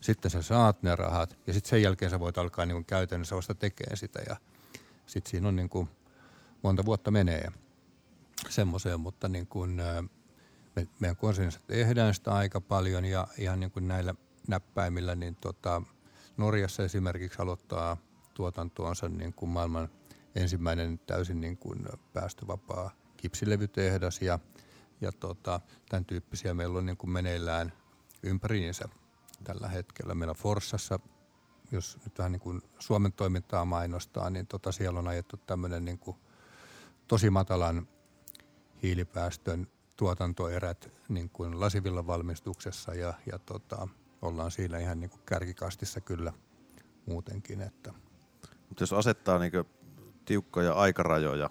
[0.00, 3.36] Sitten sä saat ne rahat ja sitten sen jälkeen sä voit alkaa niin kuin käytännössä
[3.36, 4.22] vasta tekemään sitä.
[4.28, 4.36] Ja
[5.06, 5.88] sitten siinä on niin kuin
[6.62, 7.48] monta vuotta menee
[8.48, 9.70] semmoiseen, mutta niin kuin,
[10.76, 14.14] me, meidän konsernissa tehdään sitä aika paljon ja ihan niin kuin näillä
[14.48, 15.82] näppäimillä, niin tota,
[16.36, 17.96] Norjassa esimerkiksi aloittaa
[18.34, 19.88] tuotantoonsa niin kuin maailman
[20.34, 24.38] ensimmäinen täysin niin kuin päästövapaa kipsilevytehdas ja,
[25.00, 27.72] ja tota, tämän tyyppisiä meillä on niin kuin meneillään
[28.22, 28.88] ympäriinsä
[29.44, 30.14] tällä hetkellä.
[30.14, 30.98] Meillä Forssassa,
[31.72, 35.98] jos nyt vähän niin kuin Suomen toimintaa mainostaa, niin tota siellä on ajettu tämmöinen niin
[35.98, 36.16] kuin
[37.08, 37.88] tosi matalan
[38.82, 43.88] hiilipäästön tuotantoerät niin kuin lasivillan valmistuksessa ja, ja tota,
[44.22, 46.32] ollaan siinä ihan niin kuin kärkikastissa kyllä
[47.06, 47.60] muutenkin.
[47.60, 47.92] Että.
[48.68, 49.52] Mutta jos asettaa niin
[50.24, 51.50] tiukkoja aikarajoja,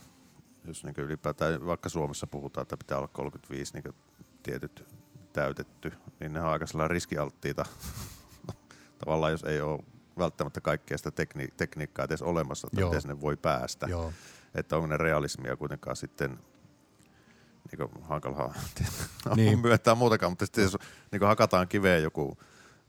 [0.65, 3.95] jos niin ylipäätään vaikka Suomessa puhutaan, että pitää olla 35 niin
[4.43, 4.85] tietyt
[5.33, 7.65] täytetty, niin ne on aika riskialttiita.
[8.99, 9.83] Tavallaan jos ei ole
[10.17, 13.87] välttämättä kaikkea sitä tekni- tekniikkaa edes olemassa, että miten sinne voi päästä.
[13.89, 14.13] Joo.
[14.55, 16.39] Että onko ne realismia kuitenkaan sitten
[17.71, 18.53] niin hankala
[19.35, 19.59] niin.
[19.59, 20.77] myöntää muutakaan, mutta sitten jos
[21.11, 22.37] niin hakataan kiveen joku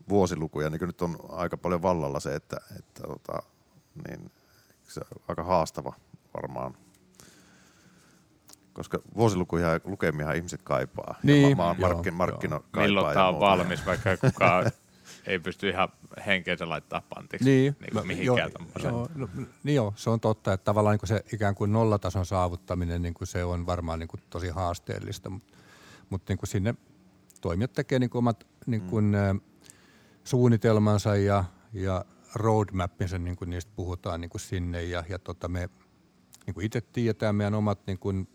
[0.09, 3.43] vuosiluku, ja niin nyt on aika paljon vallalla se, että, että tota,
[4.09, 4.31] niin,
[4.89, 5.93] se on aika haastava
[6.35, 6.75] varmaan
[8.77, 11.15] koska vuosilukuja ja lukemia ihmiset kaipaa.
[11.23, 12.83] Niin, ja maan markkin, markkino kaipaa.
[12.83, 14.65] Milloin tämä on valmis, vaikka kukaan
[15.27, 15.89] ei pysty ihan
[16.27, 18.51] henkeensä laittaa pantiksi niin, niin kuin mihinkään
[18.83, 19.29] joo, joo, no,
[19.65, 23.15] niin joo, se on totta, että tavallaan niin kuin se ikään kuin nollatason saavuttaminen, niin
[23.15, 25.53] kuin se on varmaan niin kuin tosi haasteellista, mutta,
[26.11, 26.75] mutta niin kuin sinne
[27.41, 29.41] toimijat tekee niin kuin omat niin kuin, mm.
[30.27, 35.69] Suunnitelmansa ja, ja roadmapinsa, niin kuin niistä puhutaan niin kuin sinne ja, ja tota me
[36.47, 38.29] niin kuin itse tiedetään meidän omat niin kuin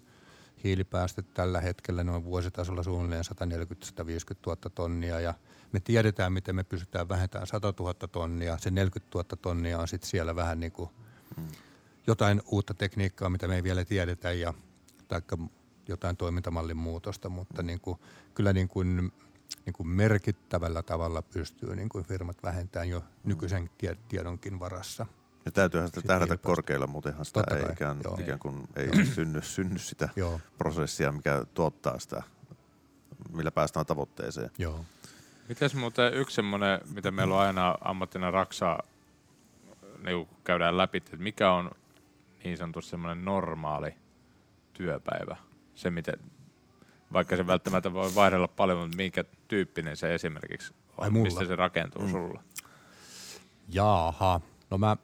[0.64, 5.34] hiilipäästöt tällä hetkellä, ne on vuositasolla suunnilleen 140-150 000 tonnia ja
[5.72, 8.58] me tiedetään, miten me pystytään vähentämään 100 000 tonnia.
[8.58, 10.90] Se 40 000 tonnia on sitten siellä vähän niin kuin
[11.38, 11.48] mm.
[12.08, 14.54] jotain uutta tekniikkaa, mitä me ei vielä tiedetä ja
[15.08, 15.38] taikka
[15.88, 18.00] jotain toimintamallin muutosta, mutta niin kuin,
[18.34, 19.12] kyllä niin kuin,
[19.66, 23.70] niin kuin merkittävällä tavalla pystyy niin kuin firmat vähentämään jo nykyisen
[24.08, 25.06] tiedonkin varassa–
[25.46, 29.42] ja täytyyhän sitä tähdätä korkeilla, muutenhan sitä Totta ei kai, ikään, ikään kuin ei synny,
[29.42, 30.40] synny sitä joo.
[30.58, 32.24] prosessia, mikä tuottaa sitä,
[33.32, 34.50] millä päästään tavoitteeseen.
[34.58, 34.86] Joo.
[35.50, 38.80] Mites muuten yksi semmoinen, mitä meillä on aina ammattina raksa,
[40.04, 41.72] niin käydään läpi, että mikä on
[42.44, 43.94] niin sanotusti semmoinen normaali
[44.74, 45.38] työpäivä?
[45.76, 46.20] Se, miten,
[47.14, 52.02] vaikka se välttämättä voi vaihdella paljon, mutta minkä tyyppinen se esimerkiksi on, mistä se rakentuu
[52.02, 52.12] mm.
[52.12, 52.44] sulla?
[53.70, 54.98] Jaaha, no mä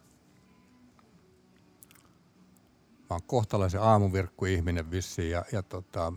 [3.10, 6.14] mä oon kohtalaisen aamuvirkku ihminen vissiin ja, ja tota,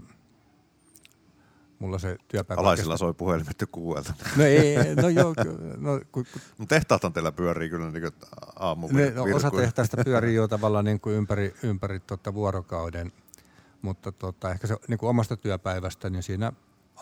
[1.78, 2.60] mulla se työpäivä...
[2.60, 4.14] Alaisilla soi puhelimet jo kuuelta.
[4.36, 5.34] No ei, no joo.
[5.76, 6.24] No, ku,
[6.56, 8.12] ku, tehtaathan teillä pyörii kyllä niin
[8.56, 9.28] aamuvirkku.
[9.28, 13.12] No, osa tehtaista pyörii jo tavallaan niin kuin ympäri, ympäri tota vuorokauden,
[13.82, 16.52] mutta tota, ehkä se niin kuin omasta työpäivästä, niin siinä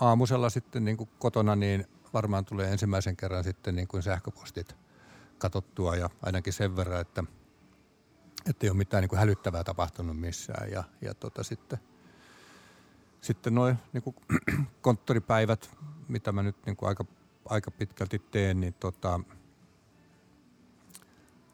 [0.00, 4.76] aamusella sitten niin kuin kotona niin varmaan tulee ensimmäisen kerran sitten niin kuin sähköpostit
[5.38, 7.24] katottua ja ainakin sen verran, että–
[8.48, 10.70] että ei ole mitään niin kuin hälyttävää tapahtunut missään.
[10.70, 11.78] Ja, ja tota sitten,
[13.20, 14.16] sitten noin niin kuin
[14.80, 15.70] konttoripäivät,
[16.08, 17.04] mitä mä nyt niin kuin aika,
[17.44, 19.20] aika pitkälti teen, niin tota,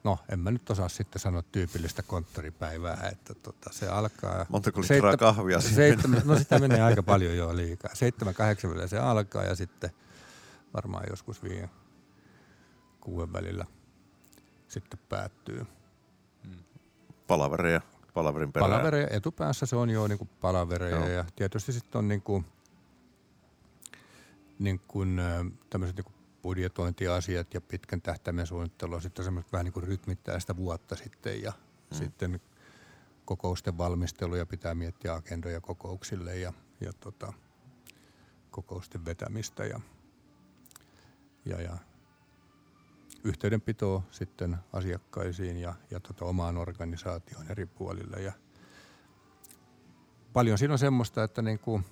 [0.04, 4.46] no en mä nyt osaa sitten sanoa tyypillistä konttoripäivää, että tota, se alkaa...
[4.48, 7.94] Montako litraa seittä, kahvia seitsemän, No sitä menee aika paljon jo liikaa.
[7.94, 9.90] Seitsemän, kahdeksan välillä se alkaa ja sitten
[10.74, 11.70] varmaan joskus viiden
[13.00, 13.66] kuuden välillä
[14.68, 15.66] sitten päättyy
[17.26, 17.80] palavereja
[18.14, 18.70] palaverin perään.
[18.70, 21.08] Palavereja etupäässä se on jo niin kuin palavereja Joo.
[21.08, 22.44] ja tietysti sitten on niin kuin,
[24.58, 25.20] niin kuin,
[25.70, 30.56] tämmöiset niin kuin budjetointiasiat ja pitkän tähtäimen suunnittelu sitten semmoiset vähän niin kuin rytmittää sitä
[30.56, 31.98] vuotta sitten ja hmm.
[31.98, 32.40] sitten
[33.24, 37.32] kokousten valmisteluja pitää miettiä agendoja kokouksille ja, ja tota,
[38.50, 39.80] kokousten vetämistä ja,
[41.44, 41.76] ja, ja
[43.24, 48.16] yhteydenpitoa sitten asiakkaisiin ja, ja tota omaan organisaatioon eri puolille.
[48.16, 48.32] Ja
[50.32, 51.84] paljon siinä on semmoista, että niin kuin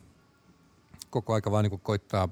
[1.10, 2.28] koko aika vaan niin kuin koittaa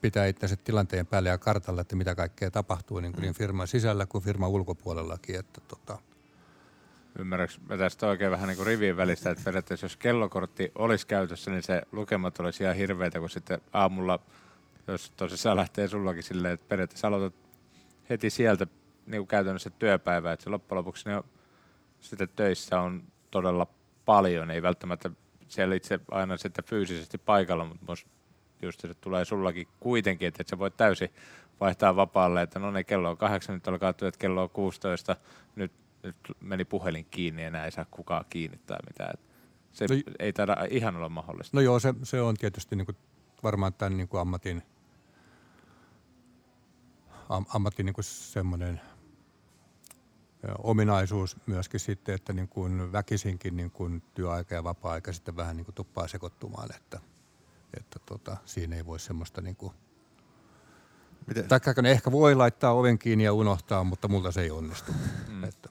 [0.00, 4.06] pitää itsensä tilanteen päälle ja kartalla, että mitä kaikkea tapahtuu niin, kuin niin firman sisällä
[4.06, 5.38] kuin firman ulkopuolellakin.
[5.38, 5.98] Että tota.
[7.18, 11.50] Ymmärrätkö mä tästä oikein vähän niin kuin rivien välistä, että periaatteessa jos kellokortti olisi käytössä,
[11.50, 14.18] niin se lukemat olisi ihan hirveitä, kun sitten aamulla,
[14.86, 17.34] jos tosissaan lähtee sullakin silleen, että periaatteessa aloitat
[18.10, 18.66] heti sieltä
[19.06, 21.22] niin kuin käytännössä työpäivää, että se loppujen lopuksi ne
[22.00, 23.66] sitten töissä on todella
[24.04, 25.10] paljon, ei välttämättä
[25.48, 27.84] siellä itse aina sitten fyysisesti paikalla, mutta
[28.62, 31.10] just se tulee sullakin kuitenkin, että et sä voit täysin
[31.60, 35.16] vaihtaa vapaalle, että no niin, kello on kahdeksan, nyt alkaa työt, kello on 16,
[35.56, 39.14] nyt, nyt meni puhelin kiinni, enää ei saa kukaan kiinni tai mitään.
[39.72, 41.56] Se no, ei taida ihan olla mahdollista.
[41.56, 42.96] No joo, se, se on tietysti niin kuin
[43.42, 44.62] varmaan tämän niin kuin ammatin–
[47.28, 48.80] ammatin niin semmoinen
[50.58, 55.64] ominaisuus myöskin sitten, että niin kuin väkisinkin niin kuin työaika ja vapaa-aika sitten vähän niin
[55.64, 57.00] kuin tuppaa sekoittumaan, että
[57.76, 59.72] että tota, siinä ei voi semmoista niinku,
[61.26, 64.92] Miten, taikka ne ehkä voi laittaa oven kiinni ja unohtaa, mutta multa se ei onnistu.
[65.28, 65.44] Mm.
[65.44, 65.68] Että,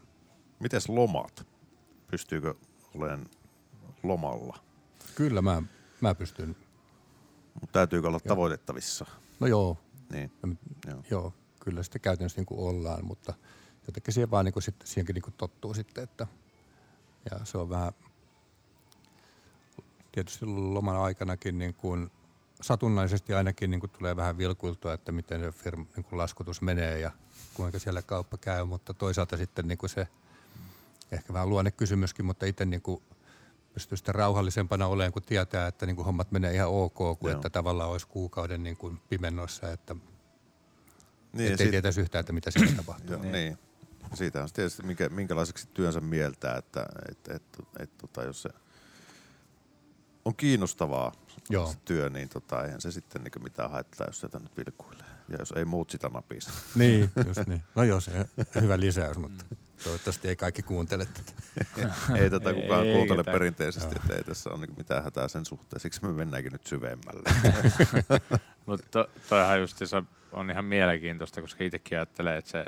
[0.59, 1.47] mites lomat?
[2.11, 2.55] Pystyykö
[2.95, 3.25] olemaan
[4.03, 4.57] lomalla?
[5.15, 5.63] kyllä mä,
[6.01, 6.55] mä pystyn,
[7.61, 9.05] Mutta täytyykö olla tavoitettavissa?
[9.39, 9.77] no joo,
[10.11, 10.55] Niin, joo.
[10.87, 11.03] joo.
[11.11, 13.33] joo kyllä sitten käytännössä niinku ollaan, mutta
[13.87, 16.27] jotenkin siihen vaan niinku sitten, siihenkin niinku tottuu sitten, että
[17.31, 17.93] ja se on vähän
[20.17, 22.11] tietysti loman aikanakin niin kuin
[22.61, 26.99] satunnaisesti ainakin niin kuin tulee vähän vilkuiltua, että miten se firma, niin kuin laskutus menee
[26.99, 27.11] ja
[27.53, 30.07] kuinka siellä kauppa käy, mutta toisaalta sitten niin kuin se
[31.11, 33.01] ehkä vähän luonnekysymyskin, mutta itse niin kuin
[33.73, 37.31] pystyy sitten rauhallisempana olemaan, kun tietää, että niin kuin hommat menee ihan ok, kuin Joo.
[37.31, 39.95] että tavallaan olisi kuukauden niin kuin pimennossa, että
[41.33, 43.13] Niin, ettei sit- tietäisi yhtään, että mitä siellä tapahtuu.
[43.13, 43.57] Joo, niin.
[44.13, 47.43] Siitä on tietysti, minkä, minkälaiseksi työnsä mieltää, että et, et,
[47.79, 48.49] et, tota, jos se
[50.27, 51.11] on kiinnostavaa
[51.49, 51.67] Joo.
[51.67, 55.05] se työ, niin tota, eihän se sitten niin mitään haittaa, jos sitä nyt vilkuilee.
[55.29, 56.51] Ja jos ei muut sitä napisa.
[56.75, 57.63] Niin, just niin.
[57.75, 58.11] No joo, se
[58.61, 59.45] hyvä lisäys, mutta
[59.83, 61.31] toivottavasti ei kaikki kuuntele tätä.
[62.19, 63.33] ei tätä kukaan Ei kuuntele ketään.
[63.33, 65.79] perinteisesti, että ei tässä ole niin mitään hätää sen suhteen.
[65.79, 67.29] Siksi me mennäänkin nyt syvemmälle.
[68.65, 72.65] Mutta to, toihan just se on ihan mielenkiintoista, koska itsekin ajattelee, että se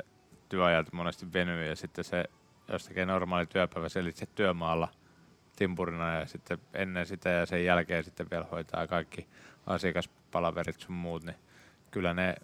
[0.48, 2.24] työajat monesti venyy ja sitten se,
[2.72, 4.02] jos tekee normaali työpäivä, se
[4.34, 4.88] työmaalla
[5.60, 9.28] timpurina ja sitten ennen sitä ja sen jälkeen sitten vielä hoitaa kaikki
[9.66, 11.36] asiakaspalaverit sun muut, niin
[11.90, 12.34] kyllä ne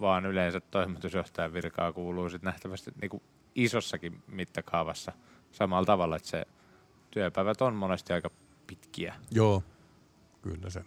[0.00, 3.22] vaan yleensä toimitusjohtajan virkaa kuuluu sitten nähtävästi niin kuin
[3.54, 5.12] isossakin mittakaavassa
[5.52, 6.44] samalla tavalla, että se
[7.10, 8.30] työpäivät on monesti aika
[8.66, 9.14] pitkiä.
[9.30, 9.62] Joo,
[10.42, 10.84] kyllä se.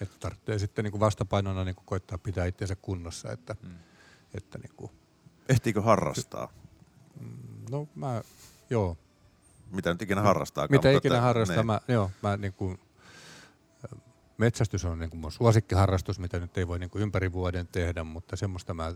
[0.00, 3.74] Että tarvitsee sitten niin kuin vastapainona niin kuin koittaa pitää itseensä kunnossa, että, Mm.
[4.34, 4.90] että niin kuin,
[5.48, 6.52] Ehtiikö harrastaa?
[7.70, 8.22] no mä,
[8.70, 8.96] joo,
[9.72, 10.66] Mitä nyt ikinä harrastaa?
[10.70, 12.78] mitä ikinä harrastaa, mä, joo, mä niin kuin,
[14.38, 18.04] metsästys on niin kuin mun suosikkiharrastus, mitä nyt ei voi niin kuin ympäri vuoden tehdä,
[18.04, 18.94] mutta semmoista mä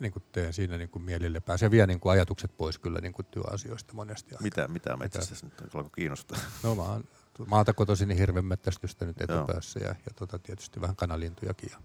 [0.00, 3.12] niin kuin teen siinä niin kuin mielille Se vie niin kuin ajatukset pois kyllä niin
[3.12, 4.30] kuin työasioista monesti.
[4.30, 4.42] aikaa.
[4.42, 6.38] Mitä, mitä metsästä nyt alkoi kiinnostaa?
[6.62, 7.04] No mä oon
[7.46, 11.78] maalta kotoisin niin hirven mettästystä nyt etupäässä ja, ja tota, tietysti vähän kanalintujakin ja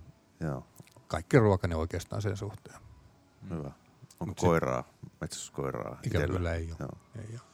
[0.47, 0.65] Joo,
[1.07, 2.79] kaikki ruokane oikeastaan sen suhteen.
[3.49, 3.71] hyvä.
[4.19, 4.83] Onko Mut koiraa,
[5.21, 5.99] metsästyskoiraa?
[6.03, 6.75] Ikävä kyllä ei ole.
[6.79, 6.97] Joo.
[7.15, 7.52] Ei ole.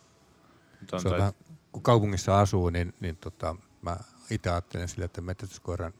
[0.98, 1.34] Se on vähän,
[1.72, 3.98] kun kaupungissa asuu, niin, niin tota, mä
[4.30, 5.94] itse ajattelen sille, että metsästyskoiran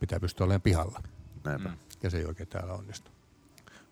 [0.00, 1.02] pitää pystyä olemaan pihalla.
[1.44, 1.68] Näinpä.
[1.68, 1.76] Mm.
[2.02, 3.10] Ja se ei oikein täällä onnistu.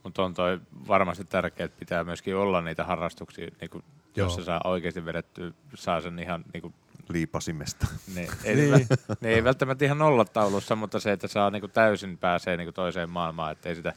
[0.02, 3.82] Mutta on toi varmasti tärkeää, että pitää myöskin olla niitä harrastuksia, niin kun,
[4.16, 4.38] jos Joo.
[4.38, 6.74] se saa oikeasti vedettyä, saa sen ihan, niin kuin,
[7.08, 7.86] Liipasimesta.
[8.14, 8.72] ne, ei, Niin.
[8.76, 8.86] niin.
[9.20, 12.74] ne ei välttämättä ihan nollataulussa, mutta se, että saa niin kuin täysin pääsee niin kuin
[12.74, 13.92] toiseen maailmaan, ettei sitä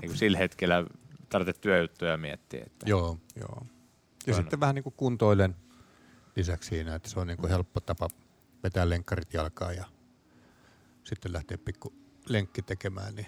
[0.00, 0.84] niin kuin sillä hetkellä
[1.28, 2.62] tarvitse työjuttuja miettiä.
[2.66, 2.86] Että.
[2.88, 3.66] Joo, joo.
[4.26, 4.44] Ja Toinen.
[4.44, 5.56] sitten vähän niin kuin kuntoilen
[6.36, 8.08] lisäksi siinä, että se on niin kuin helppo tapa
[8.62, 9.84] vetää lenkkarit jalkaan ja
[11.04, 11.92] sitten lähteä pikku
[12.28, 13.26] lenkki tekemään, niin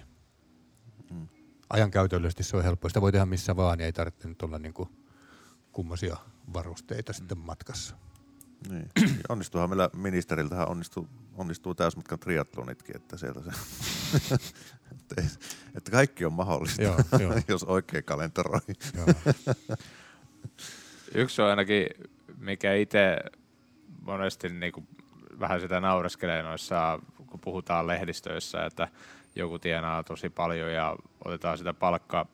[1.10, 1.28] Mm.
[1.70, 2.88] ajankäytöllisesti se on helppo.
[2.88, 4.88] Sitä voi tehdä missä vaan, ja ei tarvitse nyt olla niin kuin
[5.72, 6.16] kummosia
[6.52, 7.96] varusteita sitten matkassa.
[8.70, 8.90] Niin.
[9.28, 13.50] Onnistuuhan meillä ministeriltähän onnistuu, onnistuu täysmatkan triatlonitkin, että sieltä se,
[14.92, 15.22] että,
[15.74, 17.34] että kaikki on mahdollista, Joo, joo.
[17.48, 18.60] jos oikein kalenteroi.
[18.94, 19.06] Joo.
[21.14, 21.86] Yksi on ainakin,
[22.38, 23.16] mikä itse
[24.02, 24.88] monesti niin kuin
[25.40, 28.88] vähän sitä naureskelee noissa, kun puhutaan lehdistöissä, että
[29.36, 32.26] joku tienaa tosi paljon ja otetaan sitä palkka,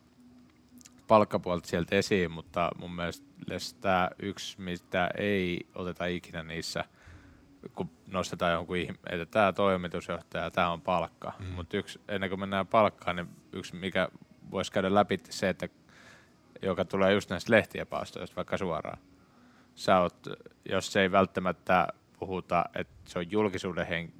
[1.06, 6.84] palkkapuolta sieltä esiin, mutta mun mielestä tämä yksi, mitä ei oteta ikinä niissä,
[7.74, 11.32] kun nostetaan jonkun ihminen, että tämä toimitusjohtaja, tämä on palkka.
[11.38, 11.46] Mm.
[11.46, 14.08] Mutta yksi, ennen kuin mennään palkkaan, niin yksi, mikä
[14.50, 15.68] voisi käydä läpi se, että
[16.64, 18.98] joka tulee just näistä lehtiepastoista vaikka suoraan.
[19.74, 20.26] Sä oot,
[20.70, 24.12] jos ei välttämättä puhuta, että se on julkisuuden hen,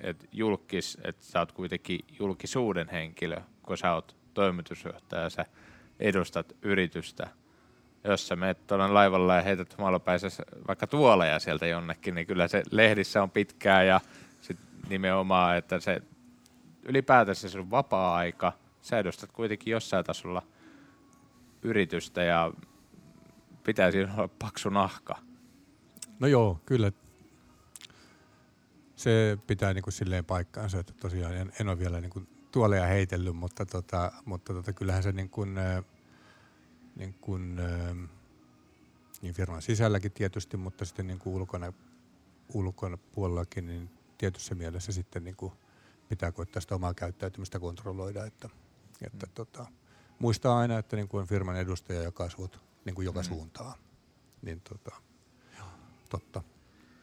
[0.00, 5.46] että julkis, että sä oot kuitenkin julkisuuden henkilö, kun sä oot toimitusjohtaja, sä
[6.00, 7.28] edustat yritystä.
[8.04, 10.28] Jos sä menet tuolla laivalla ja heität humalapäissä
[10.68, 14.00] vaikka tuoleja sieltä jonnekin, niin kyllä se lehdissä on pitkää ja
[14.40, 16.02] sit nimenomaan, että se
[16.82, 20.42] ylipäätänsä sun vapaa-aika, sä edustat kuitenkin jossain tasolla
[21.62, 22.52] yritystä ja
[23.64, 25.18] pitäisi olla paksu nahka.
[26.20, 26.92] No joo, kyllä
[28.96, 32.86] se pitää niin kuin silleen paikkaansa, että tosiaan en, en ole vielä niin kuin tuoleja
[32.86, 35.84] heitellyt, mutta, tota, mutta tota, kyllähän se niin kuin, äh,
[36.96, 37.96] niin, kuin, äh,
[39.22, 41.72] niin firman sisälläkin tietysti, mutta sitten niin kuin ulkona,
[42.54, 45.52] ulkona puolellakin, niin tietyssä mielessä sitten niin kuin
[46.08, 48.48] pitää koittaa sitä omaa käyttäytymistä kontrolloida, että,
[49.02, 49.32] että Mm.
[49.34, 49.66] tota,
[50.20, 52.50] muistaa aina, että niin kuin on firman edustaja, joka asuu
[52.84, 53.24] niin kuin joka Mm.
[53.24, 53.74] suuntaan.
[54.42, 54.96] Niin tota,
[55.58, 55.66] joo,
[56.08, 56.42] totta.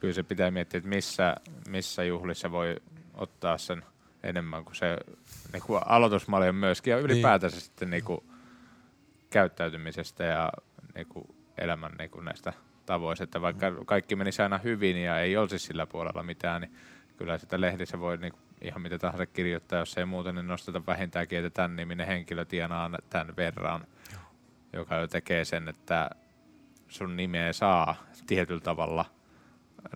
[0.00, 1.36] kyllä se pitää miettiä, että missä,
[1.68, 2.76] missä juhlissa voi
[3.14, 3.82] ottaa sen
[4.22, 4.96] enemmän kuin se
[5.52, 7.62] niin kuin aloitusmalli on myöskin ja ylipäätänsä niin.
[7.64, 8.20] sitten niin kuin
[9.30, 10.52] käyttäytymisestä ja
[10.94, 11.24] niin kuin
[11.58, 12.52] elämän niin kuin näistä
[12.86, 16.74] tavoista, että vaikka kaikki menisi aina hyvin ja ei olisi sillä puolella mitään, niin
[17.16, 20.86] kyllä sitä lehdissä voi niin kuin ihan mitä tahansa kirjoittaa, jos ei muuten, niin nosteta
[20.86, 23.86] vähintäänkin, että tämän niminen henkilö tienaa tämän verran,
[24.72, 26.10] joka jo tekee sen, että
[26.88, 27.96] sun nimeä saa
[28.26, 29.04] tietyllä tavalla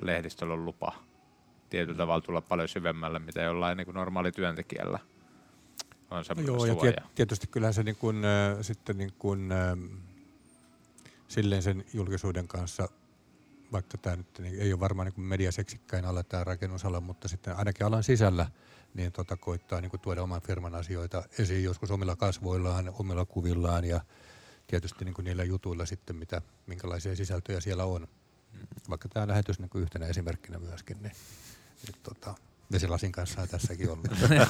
[0.00, 0.92] lehdistöllä on lupa
[1.70, 4.98] tietyllä tavalla tulla paljon syvemmälle, mitä jollain niin kuin normaali työntekijällä
[6.10, 9.78] on semmoinen Joo, ja tiet, tietysti kyllähän se niin kuin, äh, sitten niin kuin, äh,
[11.28, 12.88] silleen sen julkisuuden kanssa,
[13.73, 17.87] vaikka tämä nyt niin ei ole varmaan niin mediaseksikkäin ala tämä rakennusala, mutta sitten ainakin
[17.87, 18.47] alan sisällä
[18.95, 23.85] niin tota, koittaa niin kuin tuoda oman firman asioita esiin joskus omilla kasvoillaan, omilla kuvillaan
[23.85, 24.01] ja
[24.66, 28.09] tietysti niin kuin niillä jutuilla sitten, mitä, minkälaisia sisältöjä siellä on.
[28.91, 31.12] Vaikka tämä lähetys niin kuin yhtenä esimerkkinä myöskin, niin,
[31.87, 32.35] niin tota,
[32.73, 34.03] vesilasin kanssa tässäkin on.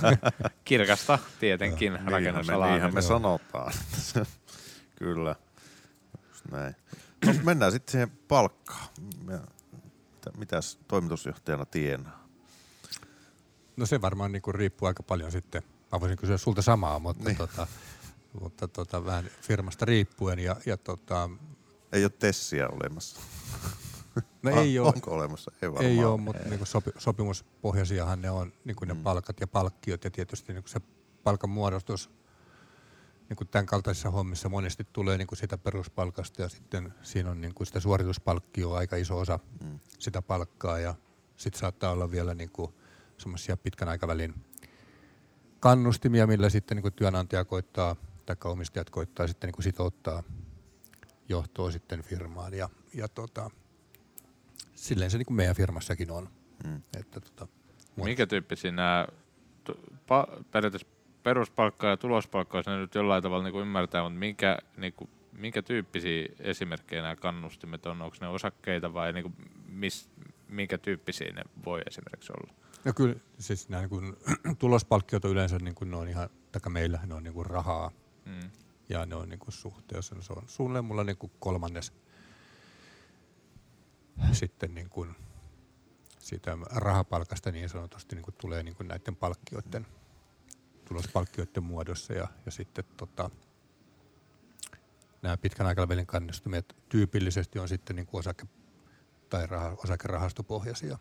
[0.65, 2.71] Kirkasta tietenkin Niinhän me, rakennusalaa.
[2.71, 3.73] niinhän me sanotaan.
[4.99, 5.37] Kyllä.
[6.29, 6.77] Just näin.
[7.27, 8.89] No, mennään sitten siihen palkkaan.
[10.37, 12.29] Mitäs toimitusjohtajana tienaa?
[13.77, 15.63] No se varmaan niin kuin riippuu aika paljon sitten.
[15.93, 17.37] Mä voisin kysyä sulta samaa, mutta, Niin.
[17.37, 17.67] tota,
[18.41, 20.39] mutta tota, vähän firmasta riippuen.
[20.39, 21.31] Ja, ja tota,
[21.93, 23.21] Ei ole tessiä olemassa.
[24.43, 25.53] no Ah, ei ole, Onko olemassa?
[25.63, 25.85] Ei varmaan.
[25.93, 29.03] ei ole mutta niin sopi, sopimuspohjaisiahan ne on niin kuin ne Mm.
[29.03, 30.05] palkat ja palkkiot.
[30.05, 30.81] Ja tietysti niin kuin se
[31.25, 32.11] palkan muodostus
[33.29, 37.41] niin kuin tämän kaltaisissa hommissa monesti tulee niin kuin sitä peruspalkasta ja sitten siinä on
[37.41, 39.79] niin kuin sitä suorituspalkkioa aika iso osa Mm.
[39.99, 40.95] sitä palkkaa ja
[41.37, 42.75] sitten saattaa olla vielä niin kuin
[43.19, 44.35] semmoisia pitkän aikavälin
[45.61, 47.97] kannustimia, millä sitten niin kuin työnantaja koittaa
[48.27, 50.23] tai omistajat koittaa sitten niin kuin sitouttaa
[51.29, 53.51] johtoa sitten firmaan ja, ja tota,
[54.75, 56.29] silleen se niin kuin meidän firmassakin on.
[56.67, 56.83] Mm.
[57.01, 57.49] Että tota,
[57.97, 59.07] Minkä tyyppisiä nämä
[59.89, 60.89] pa- periaatteessa
[61.23, 65.63] peruspalkkaa ja tulospalkkaa, ne nyt jollain tavalla niin kuin ymmärtää, mutta minkä, niin kuin, minkä
[65.63, 68.03] tyyppisiä esimerkkejä nämä kannustimet on?
[68.03, 69.35] Onko ne osakkeita vai niin kuin,
[69.69, 70.11] mis,
[70.49, 72.55] minkä tyyppisiä ne voi esimerkiksi olla?
[72.85, 74.17] No kyllä, siis nämä niin kuin,
[74.59, 77.91] tulospalkkiot on yleensä niin kuin ne on ihan, taikka meillä ne on niin kuin rahaa
[78.25, 78.51] Mm.
[78.89, 81.93] ja ne on niin kuin suhteessa, no se on suunnilleen mulla niin kuin kolmannes
[84.33, 85.17] sitten niin kuin
[86.19, 89.87] siitä rahapalkasta niin sanotusti niin kuin tulee niin kuin näiden palkkioiden,
[90.85, 93.31] tulospalkkioiden muodossa ja, ja sitten tota,
[95.23, 98.47] nämä pitkän aikavälin kannustimia tyypillisesti on sitten niin kuin osake,
[99.29, 100.99] tai raha, osakerahastopohjaisia.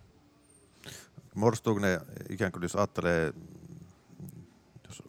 [1.36, 3.34] Muodostuuko ne ikään kuin, jos ajattelee,
[4.88, 5.04] jos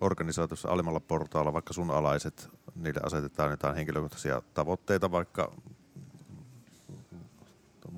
[0.00, 5.52] organisaatiossa alemmalla portaalla, vaikka sun alaiset, niille asetetaan jotain henkilökohtaisia tavoitteita vaikka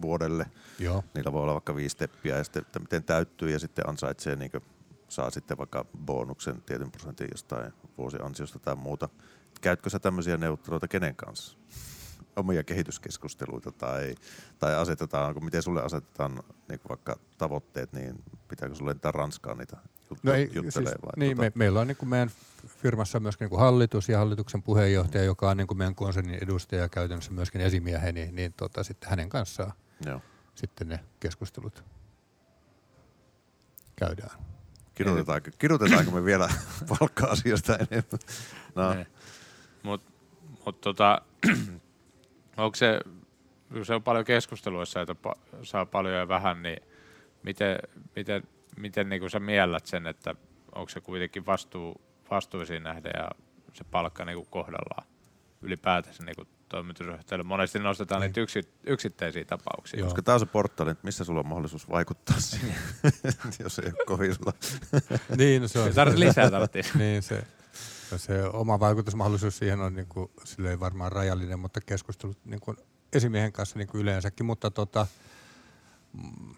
[0.02, 0.46] vuodelle.
[0.78, 1.04] Joo.
[1.14, 4.50] Niillä voi olla vaikka viisi steppiä ja sitten, että miten täyttyy ja sitten ansaitsee, niin
[5.12, 9.08] saa sitten vaikka bonuksen tietyn prosentin jostain vuosiansiosta tai muuta.
[9.60, 11.58] Käytkö sä tämmöisiä neuvotteluita kenen kanssa?
[12.36, 14.14] Omia kehityskeskusteluita tai,
[14.58, 19.76] tai asetetaan, miten sulle asetetaan niin vaikka tavoitteet, niin pitääkö sulle lentää Ranskaan niitä
[20.10, 21.12] jut- No ei, juttelee siis, vai?
[21.16, 22.30] niin, tota, me, meillä on niin kuin meidän
[22.66, 26.82] firmassa myöskin niin kuin hallitus ja hallituksen puheenjohtaja, joka on niin kuin meidän konsernin edustaja
[26.82, 29.72] ja käytännössä myöskin esimieheni, niin, niin tota, sitten hänen kanssaan
[30.06, 30.20] Joo.
[30.54, 31.84] sitten ne keskustelut
[33.96, 34.51] käydään.
[34.94, 36.48] Kirjoitetaanko, kirjoitetaanko me vielä
[36.98, 38.18] palkka-asioista enemmän?
[38.74, 39.06] No, Niin.
[39.82, 40.02] Mut,
[40.66, 41.22] mut tota,
[42.56, 43.00] onko se,
[43.82, 46.82] se on paljon keskusteluissa, että pa- saa paljon ja vähän, niin
[47.42, 47.78] miten,
[48.16, 48.42] miten,
[48.76, 50.34] miten niin sä miellät sen, että
[50.74, 53.30] onko se kuitenkin vastuu, vastuisiin nähden ja
[53.72, 55.06] se palkka niin kohdallaan
[55.62, 57.44] ylipäätänsä niin toimitusjohtajalle.
[57.44, 58.28] Monesti nostetaan Niin.
[58.28, 60.00] niitä yksi, yksittäisiä tapauksia.
[60.00, 60.06] Joo.
[60.06, 62.74] koska tämä on se portaali, että missä sulla on mahdollisuus vaikuttaa siihen,
[63.62, 64.52] jos ei ole kovilla.
[65.38, 66.84] niin, no se on, Ei tarvitse lisää tarvittiin.
[66.98, 67.44] niin se,
[68.12, 72.76] no se oma vaikutusmahdollisuus siihen on niin kuin, silleen varmaan rajallinen, mutta keskustelut niin kuin
[73.12, 75.06] esimiehen kanssa niin kuin yleensäkin, mutta tota,
[76.12, 76.54] mm,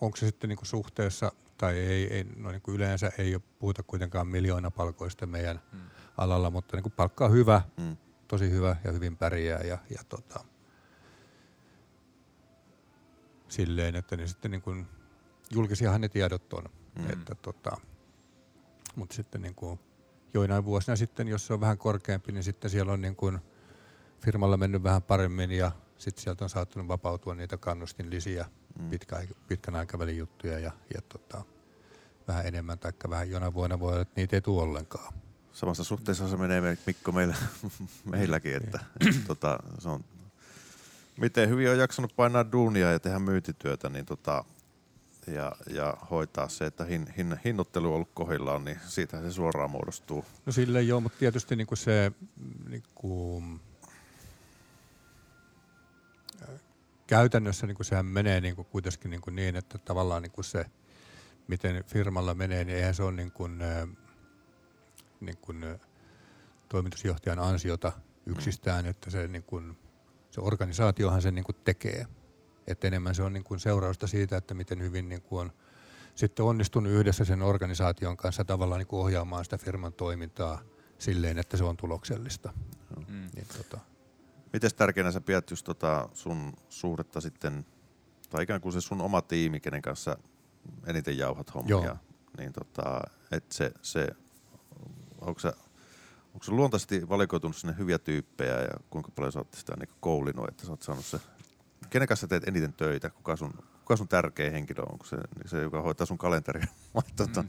[0.00, 3.42] onko se sitten niin kuin suhteessa tai ei, ei no niin kuin yleensä ei ole,
[3.58, 5.78] puhuta kuitenkaan miljoonapalkoista meidän Mm.
[6.16, 7.96] alalla, mutta niin kuin palkka on hyvä, Mm.
[8.28, 10.44] tosi hyvä ja hyvin pärjää ja, ja tota,
[13.48, 14.86] silleen, että ne sitten niin kuin,
[15.50, 17.02] julkisiahan ne tiedot on, Mm.
[17.04, 17.10] mm.
[17.10, 17.76] että tota,
[18.96, 19.80] mutta sitten niin kuin,
[20.34, 23.38] joinain vuosina sitten, jos se on vähän korkeampi, niin sitten siellä on niin kuin
[24.24, 28.46] firmalla mennyt vähän paremmin ja sitten sieltä on saattanut vapautua niitä kannustinlisiä,
[28.78, 28.90] Mm.
[28.90, 31.44] pitkä, pitkän aikavälin juttuja ja, ja tota,
[32.28, 35.14] vähän enemmän, tai vähän jonain vuonna voi olla, että niitä ei tule ollenkaan.
[35.52, 37.36] samassa suhteessa se menee me- Mikko meillä,
[38.04, 38.80] meilläkin, että
[39.26, 40.04] tota, se on,
[41.20, 44.44] miten hyvin on jaksanut painaa duunia ja tehdä myyntityötä, niin tota,
[45.26, 49.70] ja, ja hoitaa se, että hin, hin, hinnoittelu on ollut kohdillaan, niin siitä se suoraan
[49.70, 50.24] muodostuu.
[50.46, 52.12] No sille joo, mutta tietysti niin kuin se
[52.68, 53.60] niin kuin,
[57.08, 60.44] käytännössä niin kuin sehän menee niin kuin kuitenkin niin, kuin niin, että tavallaan niin kuin
[60.44, 60.66] se,
[61.48, 63.58] miten firmalla menee, niin eihän se ole niin kuin,
[65.20, 65.64] niin kuin,
[66.68, 67.92] toimitusjohtajan ansiota
[68.26, 69.78] yksistään, että se, niin kuin,
[70.30, 72.06] se organisaatiohan se niin kuin tekee.
[72.66, 75.52] Että enemmän se on niin kuin seurausta siitä, että miten hyvin niin kuin on
[76.14, 80.60] sitten onnistunut yhdessä sen organisaation kanssa tavallaan niin kuin ohjaamaan sitä firman toimintaa
[80.98, 82.52] silleen, että se on tuloksellista.
[82.96, 83.28] Mm.
[83.34, 83.80] Niin, tota,
[84.52, 87.66] Miten tärkeänä sä pidät just tota sun suhdetta sitten,
[88.30, 90.16] tai ikään kuin se sun oma tiimi, kenen kanssa
[90.86, 91.96] eniten jauhat hommia, Joo.
[92.38, 93.00] niin tota,
[93.32, 94.06] että se, se
[95.20, 95.48] onko se,
[96.34, 100.48] onko se luontaisesti valikoitunut sinne hyviä tyyppejä ja kuinka paljon sä oot sitä niin koulinut,
[100.48, 101.20] että sä oot saanut se,
[101.90, 105.62] kenen kanssa teet eniten töitä, kuka sun, kuka sun tärkeä henkilö on, onko se, se
[105.62, 106.66] joka hoitaa sun kalenteria,
[107.16, 107.48] tota, Mm.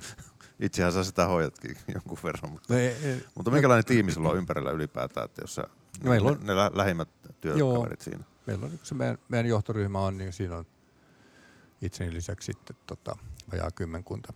[0.60, 4.38] itsehän sä sitä hoidatkin jonkun verran, mutta, no, ei, ei, mutta minkälainen tiimi sulla on
[4.38, 5.64] ympärillä ylipäätään, että jos sä,
[6.04, 7.10] No meillä on- ne, ne lä- lähimmät
[7.42, 8.24] työkaverit siinä?
[8.48, 10.66] meillä on se meidän, meidän johtoryhmä on, niin siinä on
[11.82, 13.18] itseni lisäksi sitten tota,
[13.52, 14.34] vajaa kymmenkunta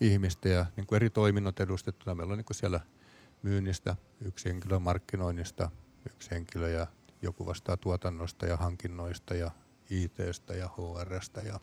[0.00, 2.14] ihmistä ja niin kuin eri toiminnot edustettuna.
[2.14, 2.80] Meillä on niin kuin siellä
[3.42, 5.70] myynnistä, yksi henkilö markkinoinnista,
[6.14, 6.86] yksi henkilö ja
[7.22, 9.50] joku vastaa tuotannosta ja hankinnoista ja
[9.90, 11.60] ITstä ja HRstä ja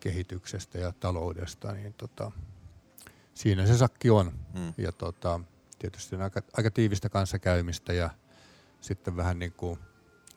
[0.00, 2.32] kehityksestä ja taloudesta, niin tota,
[3.34, 4.32] siinä se sakki on.
[4.54, 4.74] Mm.
[4.78, 5.40] Ja tota,
[5.80, 8.10] tietysti aika, aika tiivistä kanssakäymistä ja
[8.80, 9.78] sitten vähän niin kuin,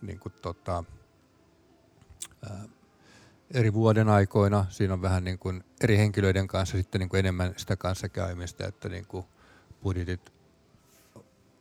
[0.02, 0.84] niin kuin tota,
[2.50, 2.64] ää,
[3.54, 7.54] eri vuoden aikoina siinä on vähän niin kuin eri henkilöiden kanssa sitten niin kuin enemmän
[7.58, 9.26] sitä kanssakäymistä, että niin kuin
[9.84, 10.34] budjetit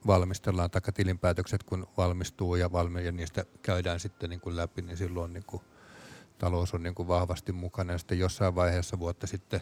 [0.06, 4.96] valmistellaan, tai tilinpäätökset kun valmistuu ja, valmi, ja niistä käydään sitten niin kuin läpi, niin
[4.96, 5.62] silloin niin kuin
[6.38, 7.92] talous on niin kuin vahvasti mukana.
[7.92, 9.60] Ja sitten jossain vaiheessa vuotta sitten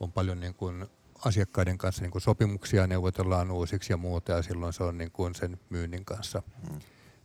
[0.00, 0.86] on paljon niin kuin
[1.24, 5.34] asiakkaiden kanssa niin kuin sopimuksia neuvotellaan uusiksi ja muuta, ja silloin se on niin kuin
[5.34, 6.78] sen myynnin kanssa Mm.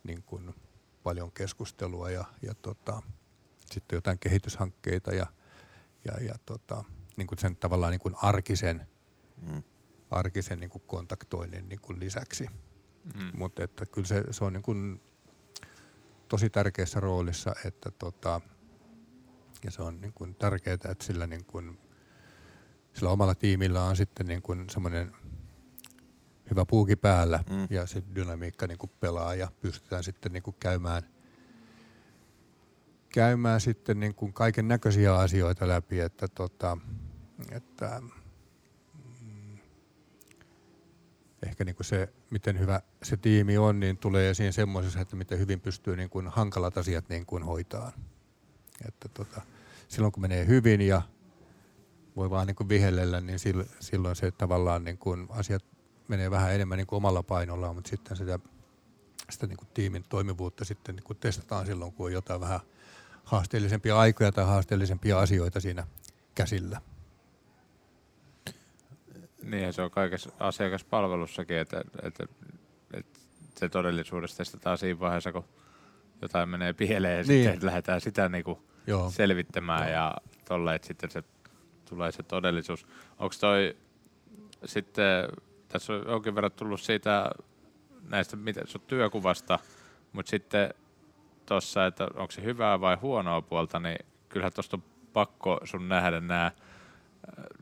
[0.04, 0.56] niin kuin
[1.04, 3.02] paljon keskustelua ja, ja tota,
[3.72, 5.26] sitten jotain kehityshankkeita ja,
[6.06, 6.84] ja, ja tota,
[7.18, 8.88] niin kuin sen tavallaan niin kuin arkisen,
[9.52, 9.64] Mm.
[10.12, 12.48] arkisen niin kuin kontaktoinnin niin kuin lisäksi.
[13.16, 13.32] Mm.
[13.38, 15.02] Mutta että kyllä se, se on niin kuin
[16.28, 18.42] tosi tärkeässä roolissa, että tota,
[19.64, 21.80] ja se on niin kuin tärkeää, että sillä, niin kuin,
[22.98, 25.12] sillä omalla tiimillä on sitten niin kuin semmoinen
[26.50, 27.68] hyvä puuki päällä Mm.
[27.70, 31.04] ja se dynamiikka niin kuin pelaa ja pystytään sitten niin kuin käymään,
[33.14, 36.78] käymään sitten niin kuin kaiken näköisiä asioita läpi, että, tota,
[37.52, 39.58] että mm,
[41.44, 45.40] ehkä niin kuin se, miten hyvä se tiimi on, niin tulee esiin semmoisessa, että miten
[45.40, 47.92] hyvin pystyy niin kuin hankalat asiat niin kuin hoitaa.
[48.88, 49.42] Että tota,
[49.88, 51.02] silloin kun menee hyvin ja
[52.18, 55.64] voi vaan niin kuin vihellellä, niin sil- silloin se tavallaan niin kuin asiat
[56.08, 58.40] menee vähän enemmän niin kuin omalla painollaan, mutta sitten sitä,
[59.30, 62.60] sitä niin kuin tiimin toimivuutta sitten niin kuin testataan silloin, kun on jotain vähän
[63.24, 65.88] haasteellisempia aikoja tai haasteellisempia asioita siinä
[66.36, 66.82] käsillä.
[69.44, 72.26] Niin, se on kaikessa asiakaspalvelussakin, että, että,
[72.94, 73.20] että
[73.60, 75.46] se todellisuudessa testataan siinä vaiheessa, kun
[76.22, 77.50] jotain menee pieleen ja Niin.
[77.52, 79.10] sitten lähdetään sitä niinku Joo.
[79.12, 79.92] selvittämään Joo.
[79.92, 80.16] ja
[80.48, 81.24] tolle, että sitten se
[81.90, 82.88] tulee se todellisuus.
[83.20, 83.78] Onko toi
[84.66, 85.28] sitten,
[85.68, 87.32] tässä on jonkin verran tullut siitä
[88.10, 89.60] näistä mitä, sun työkuvasta,
[90.12, 90.74] mutta sitten
[91.46, 93.98] tuossa, että onko se hyvää vai huonoa puolta, niin
[94.30, 94.84] kyllähän tuosta on
[95.14, 96.52] pakko sun nähdä nämä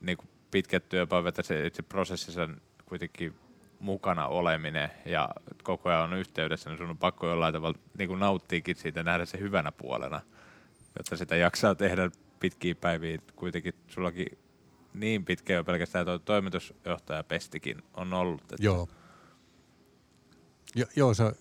[0.01, 0.17] niin
[0.51, 2.49] pitkät työpäivät ja se itse prosessissa
[2.85, 3.35] kuitenkin
[3.79, 5.29] mukana oleminen ja
[5.63, 9.39] koko ajan on yhteydessä, niin sun on pakko jollain tavalla niin nauttiikin siitä nähdä se
[9.39, 10.21] hyvänä puolena,
[10.97, 12.09] jotta sitä jaksaa tehdä
[12.45, 13.17] pitkiä päiviä.
[13.35, 14.37] Kuitenkin sullakin
[14.93, 18.41] niin pitkä jo pelkästään toimitusjohtaja Pestikin on ollut.
[18.41, 18.87] Että Joo.
[20.75, 21.31] Jo, joo, se,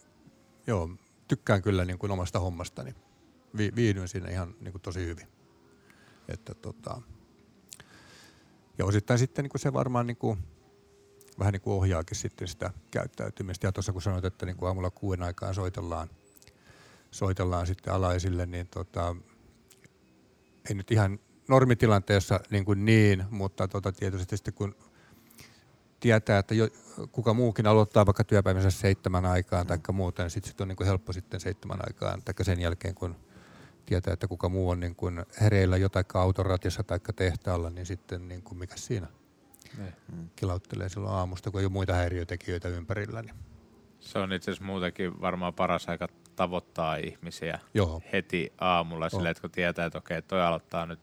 [0.66, 0.90] joo,
[1.28, 2.94] tykkään kyllä niin kuin omasta hommastani.
[3.57, 5.28] Vi, viihdyn siinä ihan niin kuin tosi hyvin.
[6.28, 7.02] Että, tota,
[8.78, 10.38] ja osittain sitten niin kuin se varmaan niin kuin,
[11.38, 13.66] vähän niin kuin ohjaakin sitten sitä käyttäytymistä.
[13.66, 16.11] Ja tuossa kun sanoit, että niin kuin aamulla kuuden aikaan soitellaan,
[17.11, 19.16] soitellaan sitten alaisille, niin tota,
[20.68, 24.74] ei nyt ihan normitilanteessa niin, kuin niin mutta tota, tietysti sitten kun
[26.00, 26.68] tietää, että jo,
[27.12, 30.86] kuka muukin aloittaa vaikka työpäivänsä seitsemän aikaan tai muuta, niin sitten sit on niin kuin
[30.86, 33.16] helppo sitten seitsemän aikaan, tai sen jälkeen kun
[33.86, 38.42] tietää, että kuka muu on niin kuin hereillä jotain autoratissa tai tehtaalla, niin sitten niin
[38.42, 39.06] kuin mikä siinä.
[39.78, 40.30] Niin.
[40.36, 43.22] kilauttelee silloin aamusta, kun ei ole muita häiriötekijöitä ympärillä.
[43.22, 43.34] Niin.
[44.00, 48.03] Se on itse asiassa muutenkin varmaan paras aika tavoittaa ihmisiä Joo.
[48.12, 51.01] heti aamulla silleen, että kun tietää, että okei, toi aloittaa nyt,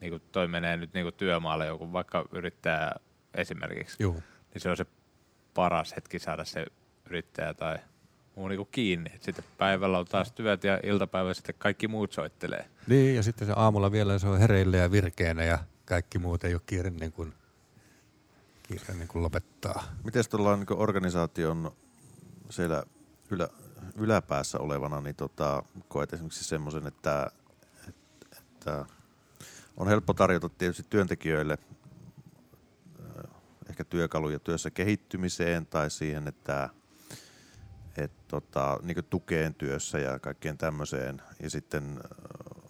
[0.00, 3.00] niin kuin toi menee nyt niin kuin työmaalle joku vaikka yrittää
[3.34, 4.12] esimerkiksi, Joo.
[4.12, 4.86] niin se on se
[5.54, 6.66] paras hetki saada se
[7.06, 7.78] yrittäjä tai
[8.36, 9.10] muu niin kuin kiinni.
[9.20, 12.64] Sitten päivällä on taas työt ja iltapäivällä sitten kaikki muut soittelee.
[12.86, 16.54] Niin, ja sitten se aamulla vielä se on hereillä ja virkeänä ja kaikki muut ei
[16.54, 17.32] ole kiire niin kuin,
[18.62, 19.84] kiire niin kuin lopettaa.
[20.04, 21.72] Miten tuolla niin organisaation
[22.50, 22.82] siellä
[23.30, 23.48] ylä,
[23.96, 27.30] yläpäässä olevana, niin tota, koet esimerkiksi semmoisen, että,
[28.38, 28.86] että,
[29.76, 31.58] on helppo tarjota tietysti työntekijöille
[33.00, 33.22] ö,
[33.70, 36.68] ehkä työkaluja työssä kehittymiseen tai siihen, että
[37.96, 41.22] et, tota, niin tukeen työssä ja kaikkeen tämmöiseen.
[41.42, 42.62] Ja sitten ö,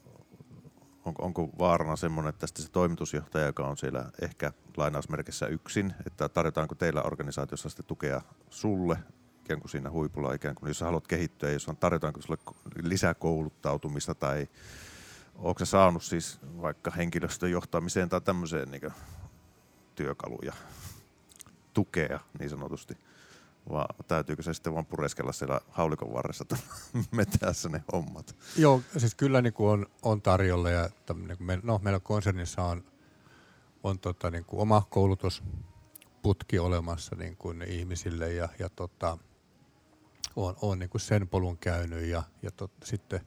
[1.05, 6.29] onko, onko vaarana semmoinen, että tästä se toimitusjohtaja, joka on siellä ehkä lainausmerkissä yksin, että
[6.29, 8.99] tarjotaanko teillä organisaatiossa sitten tukea sulle
[9.45, 12.39] ikään kuin siinä huipulla, ikään kuin jos haluat kehittyä, jos on tarjotaanko sulle
[12.83, 14.49] lisäkouluttautumista tai
[15.35, 18.93] onko sä saanut siis vaikka henkilöstön johtamiseen tai tämmöiseen niin
[19.95, 20.53] työkaluja,
[21.73, 22.99] tukea niin sanotusti,
[23.71, 26.45] vai täytyykö se sitten vaan pureskella siellä haulikon varressa
[27.11, 28.37] metässä ne hommat?
[28.57, 32.63] Joo, siis kyllä niin kuin on, on tarjolla ja niin kuin me, no, meillä konsernissa
[32.63, 32.85] on,
[33.83, 39.19] on tota, niin kuin oma koulutusputki olemassa niin kuin ihmisille ja, ja tota,
[40.37, 43.21] on, on niin kuin sen polun käynyt ja, ja tot, sitten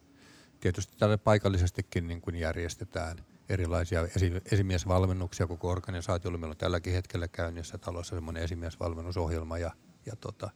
[0.59, 3.17] tietysti tälle paikallisestikin niin kuin järjestetään
[3.49, 6.37] erilaisia esi, esimiesvalmennuksia koko organisaatiolla.
[6.37, 9.71] Meillä on tälläkin hetkellä käynnissä talossa semmoinen esimiesvalmennusohjelma ja,
[10.05, 10.49] ja tota,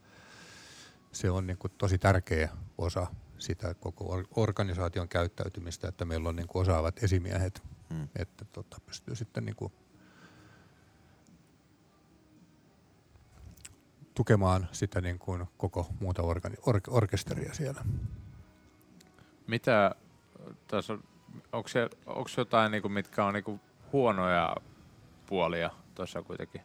[1.11, 6.47] se on niin kuin tosi tärkeä osa sitä koko organisaation käyttäytymistä, että meillä on niin
[6.47, 8.07] kuin osaavat esimiehet, hmm.
[8.15, 9.73] että tota, pystyy sitten niin kuin
[14.19, 17.81] tukemaan sitä niin kuin koko muuta organi- or- orkesteria siellä.
[19.47, 19.95] Mitä
[20.67, 21.03] tässä on,
[21.51, 23.61] onko, se, onko jotain, niin kuin, mitkä on niin kuin
[23.91, 24.55] huonoja
[25.25, 26.61] puolia tuossa kuitenkin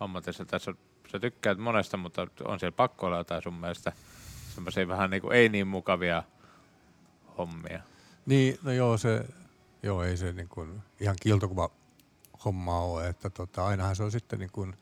[0.00, 0.44] ammatissa?
[0.44, 0.78] Tässä on,
[1.12, 3.92] sä tykkäät monesta, mutta on siellä pakko olla jotain sun mielestä
[4.54, 6.22] semmoisia vähän niin kuin ei niin mukavia
[7.38, 7.80] hommia.
[8.26, 9.24] Niin, no joo, se,
[9.82, 11.70] joo ei se niin kuin ihan kiiltokuva
[12.44, 14.76] homma ole, että tota, ainahan se on sitten niin kuin,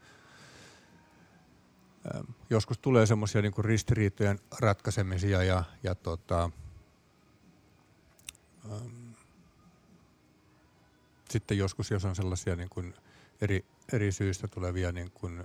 [2.51, 6.51] joskus tulee semmoisia niin ristiriitojen ratkaisemisia ja, ja tota,
[8.73, 9.15] äm,
[11.31, 12.95] sitten joskus, jos on sellaisia niin kuin
[13.41, 15.45] eri, eri syistä tulevia niin kuin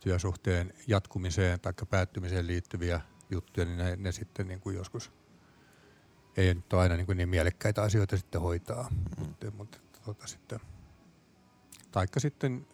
[0.00, 3.00] työsuhteen jatkumiseen tai päättymiseen liittyviä
[3.30, 5.12] juttuja, niin ne, ne sitten niin kuin joskus
[6.36, 8.88] ei nyt ole aina niin, kuin niin mielekkäitä asioita sitten hoitaa.
[8.90, 9.26] Mm.
[9.26, 10.60] Mutta, mutta tota sitten,
[11.92, 12.66] taikka sitten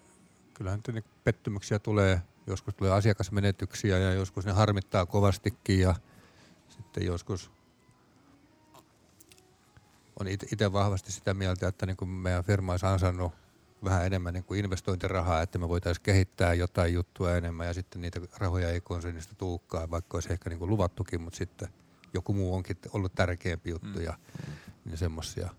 [0.54, 5.94] kyllähän niin pettymyksiä tulee joskus tulee asiakasmenetyksiä ja joskus ne harmittaa kovastikin ja
[6.68, 7.50] sitten joskus
[10.20, 13.32] on itse vahvasti sitä mieltä, että niin kuin meidän firma olisi ansannut
[13.84, 18.20] vähän enemmän niin kuin investointirahaa, että me voitaisiin kehittää jotain juttua enemmän ja sitten niitä
[18.36, 21.68] rahoja ei konsernista tuukkaa, vaikka olisi ehkä niin kuin luvattukin, mutta sitten
[22.14, 24.04] joku muu onkin ollut tärkeämpi juttu mm.
[24.04, 24.18] ja
[24.84, 25.50] niin semmoisia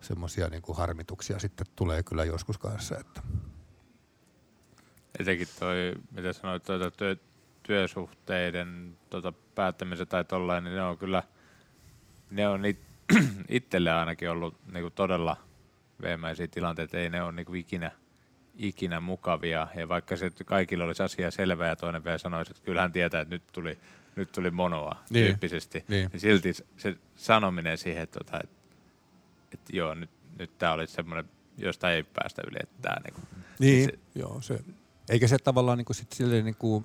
[0.00, 2.98] semmoisia niin kuin harmituksia sitten tulee kyllä joskus kanssa.
[2.98, 3.22] Että
[5.20, 7.16] etenkin toi, mitä sanoit, tuota työ,
[7.62, 11.22] työsuhteiden tuota, päättämisen tai tollain, niin ne on kyllä,
[12.30, 12.78] ne on it,
[13.48, 15.36] itselle ainakin ollut niinku todella
[16.02, 17.90] veemäisiä tilanteita, ei ne ole niinku ikinä,
[18.56, 19.68] ikinä mukavia.
[19.74, 23.34] Ja vaikka se kaikilla olisi asia selvä ja toinen vielä sanoisi, että kyllähän tietää, että
[23.34, 23.78] nyt tuli,
[24.16, 25.26] nyt tuli monoa niin.
[25.26, 26.10] tyyppisesti, niin.
[26.12, 28.56] niin silti se sanominen siihen, että, tota, että,
[29.54, 33.20] että joo, nyt, nyt tämä oli semmoinen, josta ei päästä yli, että tämä niinku,
[33.58, 34.60] niin, se, joo, se,
[35.10, 36.84] eikä se tavallaan niin kuin sit silleen niin kuin,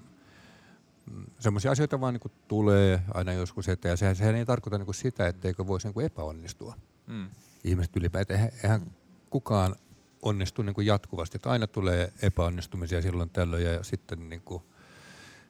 [1.11, 3.89] mm, semmoisia asioita vaan niin kuin tulee aina joskus eteen.
[3.89, 6.75] Ja sehän, sehän ei tarkoita niin kuin sitä, etteikö voisi niin kuin epäonnistua.
[7.07, 7.29] Mm.
[7.63, 8.91] Ihmiset ylipäätään, eihän, eihän
[9.29, 9.75] kukaan
[10.21, 11.37] onnistu niin kuin jatkuvasti.
[11.37, 14.63] Että aina tulee epäonnistumisia silloin tällöin ja sitten, niin kuin,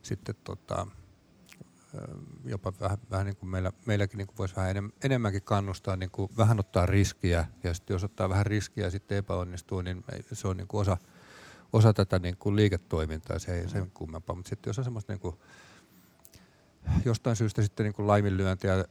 [0.02, 0.88] sitten tota,
[2.46, 6.12] jopa vähän, vähän niin kuin meillä, meilläkin niin kuin voisi vähän enem, enemmänkin kannustaa, niin
[6.12, 10.04] kuin vähän ottaa riskiä ja sitten jos ottaa vähän riskiä ja sitten epäonnistuu, niin
[10.34, 10.98] se on niin kuin osa–
[11.76, 15.20] osa tätä niin kuin liiketoimintaa, se ei sen kummempaa, mutta sitten jos on semmoista niin
[15.20, 15.36] kuin,
[17.06, 18.86] jostain syystä sitten niin kuin laiminlyöntiä ja,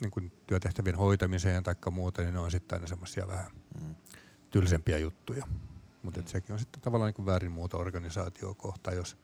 [0.00, 3.50] niin kuin työtehtävien hoitamiseen tai muuta, niin ne on sitten aina semmoisia vähän
[3.80, 3.94] mm.
[4.50, 5.46] tylsempiä juttuja.
[6.02, 9.16] Mutta sekin on sitten tavallaan niin kuin väärin muuta organisaatioa kohtaan, jos,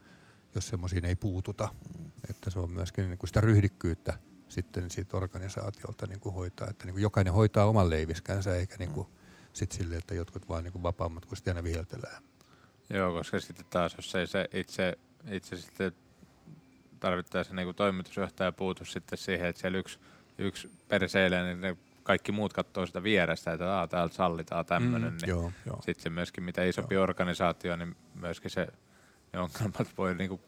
[0.55, 1.69] jos semmoisiin ei puututa.
[1.99, 2.11] Mm.
[2.31, 4.19] Että se on myöskin niin kuin sitä ryhdikkyyttä
[4.49, 8.91] sitten siitä organisaatiolta niin kuin hoitaa, että niin kuin jokainen hoitaa oman leiviskänsä eikä niin
[8.91, 9.09] kuin
[9.57, 12.17] sitten silleen, että jotkut vaan niin vapaammat kuin sitten aina viheltelee.
[12.91, 14.99] Joo, koska sitten taas, jos ei se itse,
[15.31, 15.93] itse sitten
[17.01, 19.99] tarvittaessa niin kuin toimitusjohtaja puutu sitten siihen, että siellä yksi,
[20.39, 25.13] yksi perseilee, niin ne kaikki muut katsoo sitä vierestä, että Aa, täältä sallitaan tämmöinen.
[25.13, 25.77] Mm, niin joo, joo.
[25.77, 27.03] Sitten se myöskin, mitä isompi joo.
[27.03, 28.69] organisaatio, niin myöskin se,
[29.33, 30.41] ne ongelmat voi niin kuin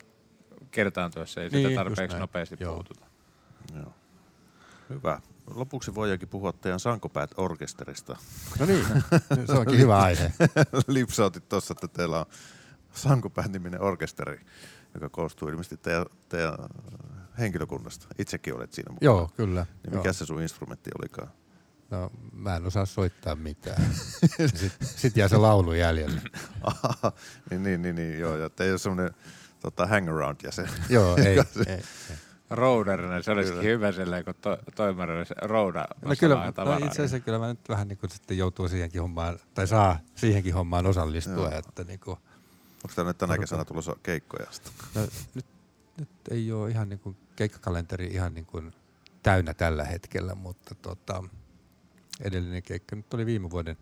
[0.70, 2.74] kertaantua, jos ei niin, sitä tarpeeksi nopeasti joo.
[2.74, 3.06] puututa.
[3.76, 3.94] Joo.
[4.90, 5.20] Hyvä.
[5.54, 8.16] Lopuksi voidaankin puhua teidän Sankopäät-orkesterista.
[8.58, 8.86] No niin,
[9.46, 10.32] se onkin hyvä aihe.
[10.86, 12.26] Lipsautit tuossa, että teillä on
[12.92, 14.40] Sankopäät-niminen orkesteri,
[14.94, 16.54] joka koostuu ilmeisesti teidän, teidän
[17.38, 18.06] henkilökunnasta.
[18.18, 19.04] Itsekin olet siinä mukana.
[19.04, 19.66] Joo, kyllä.
[19.82, 20.12] Niin mikä joo.
[20.12, 21.30] se sun instrumentti olikaan?
[21.90, 23.82] No mä en osaa soittaa mitään.
[24.36, 26.20] Sitten sit jää se laulu jäljelle.
[26.62, 27.12] Aha,
[27.50, 28.36] niin, niin, niin, niin, joo.
[28.36, 29.14] Ja te ei ole semmoinen
[29.60, 30.68] tota, hang around jäsen.
[30.88, 31.82] Joo, ei, ei, ei.
[32.50, 37.20] Rouderina, se olisikin hyvä silleen, kun to, toimari olisi rouda no kyllä, no itse asiassa
[37.20, 41.48] kyllä mä nyt vähän niin kuin sitten joutuu siihenkin hommaan, tai saa siihenkin hommaan osallistua.
[41.48, 41.58] Joo.
[41.58, 42.18] Että niin kuin,
[42.84, 44.46] Onko tämä nyt tänä kesänä tulossa keikkoja?
[44.94, 45.00] No,
[45.34, 45.46] nyt,
[45.98, 48.72] nyt ei ole ihan niin kuin keikkakalenteri ihan niin kuin
[49.22, 51.24] täynnä tällä hetkellä, mutta tota,
[52.20, 53.76] edellinen keikka nyt oli viime vuoden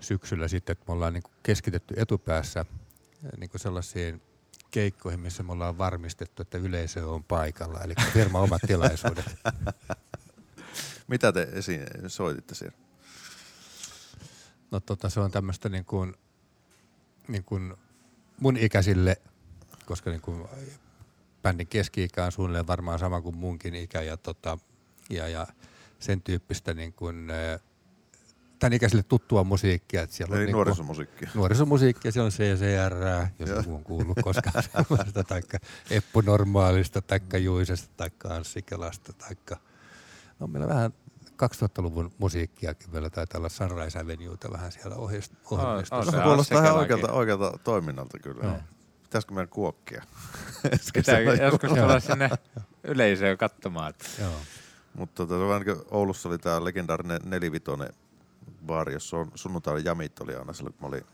[0.00, 2.64] syksyllä sitten, että me ollaan niin kuin keskitetty etupäässä
[3.36, 4.22] niin kuin sellaisiin
[4.70, 9.36] keikkoihin, missä me ollaan varmistettu, että yleisö on paikalla, eli firma omat tilaisuudet.
[11.08, 12.76] Mitä te esiin soititte siellä?
[14.70, 16.14] No tota, se on tämmöistä niin kuin,
[17.28, 17.74] niin kuin
[18.40, 19.16] mun ikäisille,
[19.86, 20.48] koska niin kuin
[21.42, 24.58] bändin keski-ikä on suunnilleen varmaan sama kuin munkin ikä ja, tota,
[25.10, 25.46] ja, ja
[25.98, 27.28] sen tyyppistä niin kuin,
[28.60, 30.02] tämän ikäisille tuttua musiikkia.
[30.02, 31.30] Että siellä Eli on niin nuorisomusiikkia.
[31.34, 32.94] Nuorisomusiikkia, siellä on CCR,
[33.38, 35.58] jos joku on kuullut koskaan sellaista, taikka
[35.90, 39.56] Eppu Normaalista, taikka Juisesta, taikka Anssi Kelasta, taikka
[40.38, 40.92] no meillä vähän
[41.42, 45.44] 2000-luvun musiikkiakin vielä taitaa olla Sunrise Avenueta vähän siellä ohjelmistossa.
[45.50, 48.42] Oh, oh, se kuulostaa ihan oikealta, oikealta toiminnalta kyllä.
[48.42, 48.58] No.
[49.02, 50.02] Pitäisikö meidän kuokkia?
[50.94, 52.30] Pitää joskus tulla sinne
[52.84, 53.94] yleisöön katsomaan.
[54.20, 54.32] Joo.
[54.94, 57.88] Mutta tota, Oulussa oli tämä legendaarinen nelivitonen
[58.66, 61.04] baari, jossa on sunnuntaina jamit oli aina silloin, kun mä olin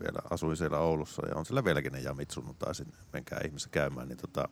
[0.00, 4.18] vielä asuin siellä Oulussa ja on siellä vieläkin ne jamit sunnuntaisin, menkää ihmisiä käymään, niin
[4.18, 4.48] tota,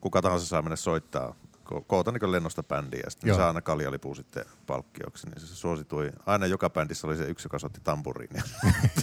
[0.00, 1.34] kuka tahansa saa mennä soittaa,
[1.66, 6.12] ko- koota niin lennosta bändiä ja sitten saa aina kaljalipuu sitten palkkioksi, niin se suositui.
[6.26, 8.42] Aina joka bändissä oli se yksi, joka soitti tamburiinia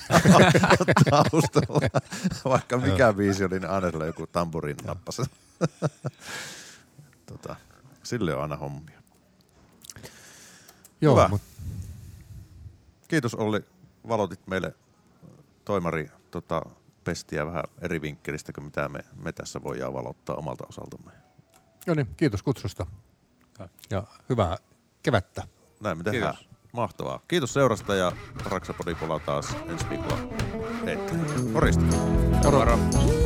[1.10, 2.00] taustalla.
[2.46, 5.22] Vaikka mikä biisi oli, niin aina joku tamburiin nappasi.
[7.32, 7.56] tota,
[8.04, 9.04] sille on aina hommia.
[11.02, 11.40] Joo, Hyvä.
[13.14, 13.62] Kiitos Olli,
[14.08, 14.76] valotit meille
[15.66, 16.62] toimari tota,
[17.04, 21.12] pestiä vähän eri vinkkelistä kuin mitä me, me tässä voidaan valottaa omalta osaltamme.
[21.88, 22.86] No niin, kiitos kutsusta.
[23.90, 24.58] Ja hyvää
[25.04, 25.44] kevättä.
[25.82, 26.36] Näin me tehdään.
[26.36, 26.58] Kiitos.
[26.72, 27.20] Mahtavaa.
[27.28, 28.12] Kiitos seurasta ja
[28.46, 28.96] Raksapodi
[29.26, 30.18] taas ensi viikolla
[31.54, 31.86] Morjesta.
[32.44, 32.78] Moro.
[32.78, 33.23] Moro.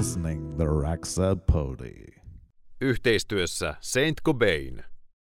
[0.00, 2.22] Listening the Raxa Podi.
[2.80, 4.84] Yhteistyössä Saint Cobain.